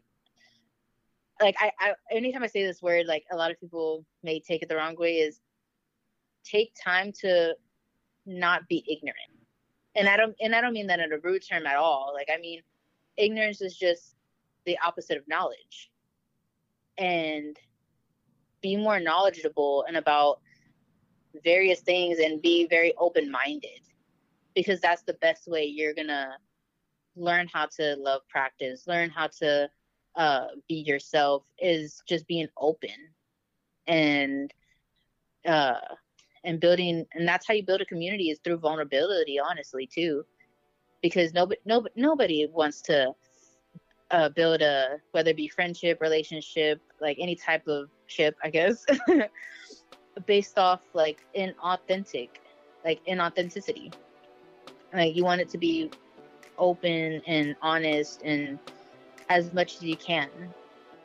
[1.40, 4.62] like I, I anytime i say this word like a lot of people may take
[4.62, 5.40] it the wrong way is
[6.44, 7.54] take time to
[8.26, 9.18] not be ignorant.
[9.96, 12.12] And I don't and I don't mean that in a rude term at all.
[12.14, 12.62] Like I mean
[13.16, 14.16] ignorance is just
[14.66, 15.90] the opposite of knowledge.
[16.98, 17.56] And
[18.64, 20.40] be more knowledgeable and about
[21.44, 23.82] various things and be very open-minded
[24.54, 26.30] because that's the best way you're to
[27.14, 29.68] learn how to love practice, learn how to
[30.16, 32.96] uh, be yourself is just being open
[33.86, 34.50] and
[35.46, 35.74] uh,
[36.42, 40.24] and building and that's how you build a community is through vulnerability honestly too
[41.02, 43.12] because nobody nobody nobody wants to
[44.10, 48.84] uh, build a whether it be friendship relationship like any type of ship i guess.
[50.26, 52.28] Based off like inauthentic
[52.84, 53.92] like inauthenticity.
[54.92, 55.90] Like you want it to be
[56.58, 58.58] open and honest and
[59.28, 60.28] as much as you can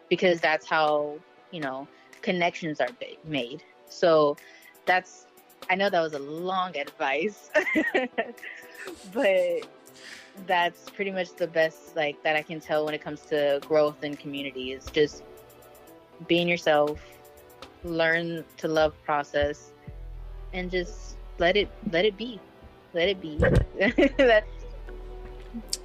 [0.10, 1.18] because that's how
[1.52, 1.88] you know
[2.22, 2.90] connections are
[3.24, 3.64] made.
[3.88, 4.38] So
[4.86, 5.26] that's
[5.70, 7.50] I know that was a long advice,
[9.14, 9.68] but
[10.46, 14.04] that's pretty much the best like that I can tell when it comes to growth
[14.04, 15.24] and community is just
[16.28, 17.00] being yourself,
[17.84, 19.72] learn to love process,
[20.54, 22.40] and just let it let it be,
[22.94, 23.40] let it be.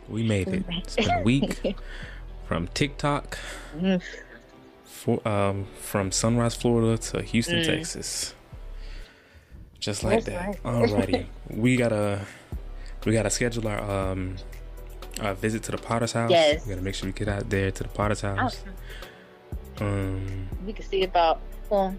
[0.08, 0.64] we made it.
[0.68, 1.76] It's been a week
[2.46, 3.38] from TikTok,
[3.76, 4.02] mm.
[4.84, 7.66] for, um, from Sunrise, Florida to Houston, mm.
[7.66, 8.34] Texas.
[9.84, 10.64] Just like That's that.
[10.64, 10.88] Right.
[10.88, 11.26] Alrighty.
[11.50, 12.22] we gotta
[13.04, 14.36] we gotta schedule our um
[15.20, 16.30] our visit to the Potter's house.
[16.30, 16.64] Yes.
[16.64, 18.62] We gotta make sure we get out there to the Potter's house.
[18.66, 18.70] Oh.
[19.80, 21.96] Um we can see about well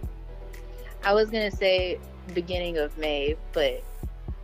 [1.03, 1.99] I was gonna say
[2.33, 3.83] beginning of May, but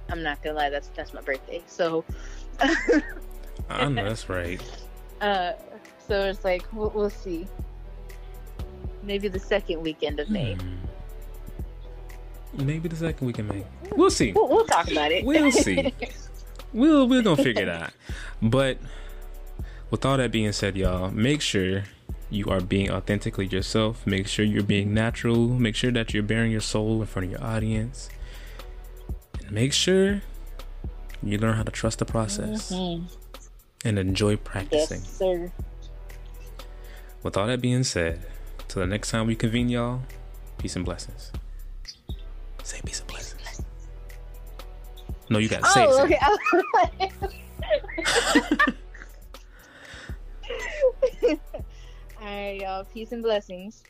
[0.09, 1.61] I'm not gonna lie, that's that's my birthday.
[1.67, 2.03] So
[3.69, 4.61] I know that's right.
[5.21, 5.53] Uh
[6.07, 7.45] so it's like we'll, we'll see.
[9.03, 10.55] Maybe the second weekend of May.
[10.55, 12.65] Hmm.
[12.65, 13.65] Maybe the second we can make.
[13.95, 14.31] We'll see.
[14.33, 15.23] We'll, we'll talk about it.
[15.23, 15.93] We'll see.
[16.73, 17.91] we'll we're gonna figure it out.
[18.41, 18.77] But
[19.89, 21.83] with all that being said, y'all, make sure
[22.31, 24.07] you are being authentically yourself.
[24.07, 25.49] Make sure you're being natural.
[25.49, 28.09] Make sure that you're bearing your soul in front of your audience.
[29.39, 30.21] And make sure
[31.21, 33.05] you learn how to trust the process mm-hmm.
[33.85, 35.01] and enjoy practicing.
[35.01, 35.51] Yes, sir.
[37.21, 38.25] With all that being said,
[38.67, 40.01] till the next time we convene, y'all,
[40.57, 41.31] peace and blessings.
[42.63, 43.61] Say peace and blessings.
[45.29, 46.05] No, you gotta say oh, it.
[46.05, 46.19] Okay.
[51.21, 51.47] All
[52.61, 52.85] y'all.
[52.85, 53.83] Peace and blessings.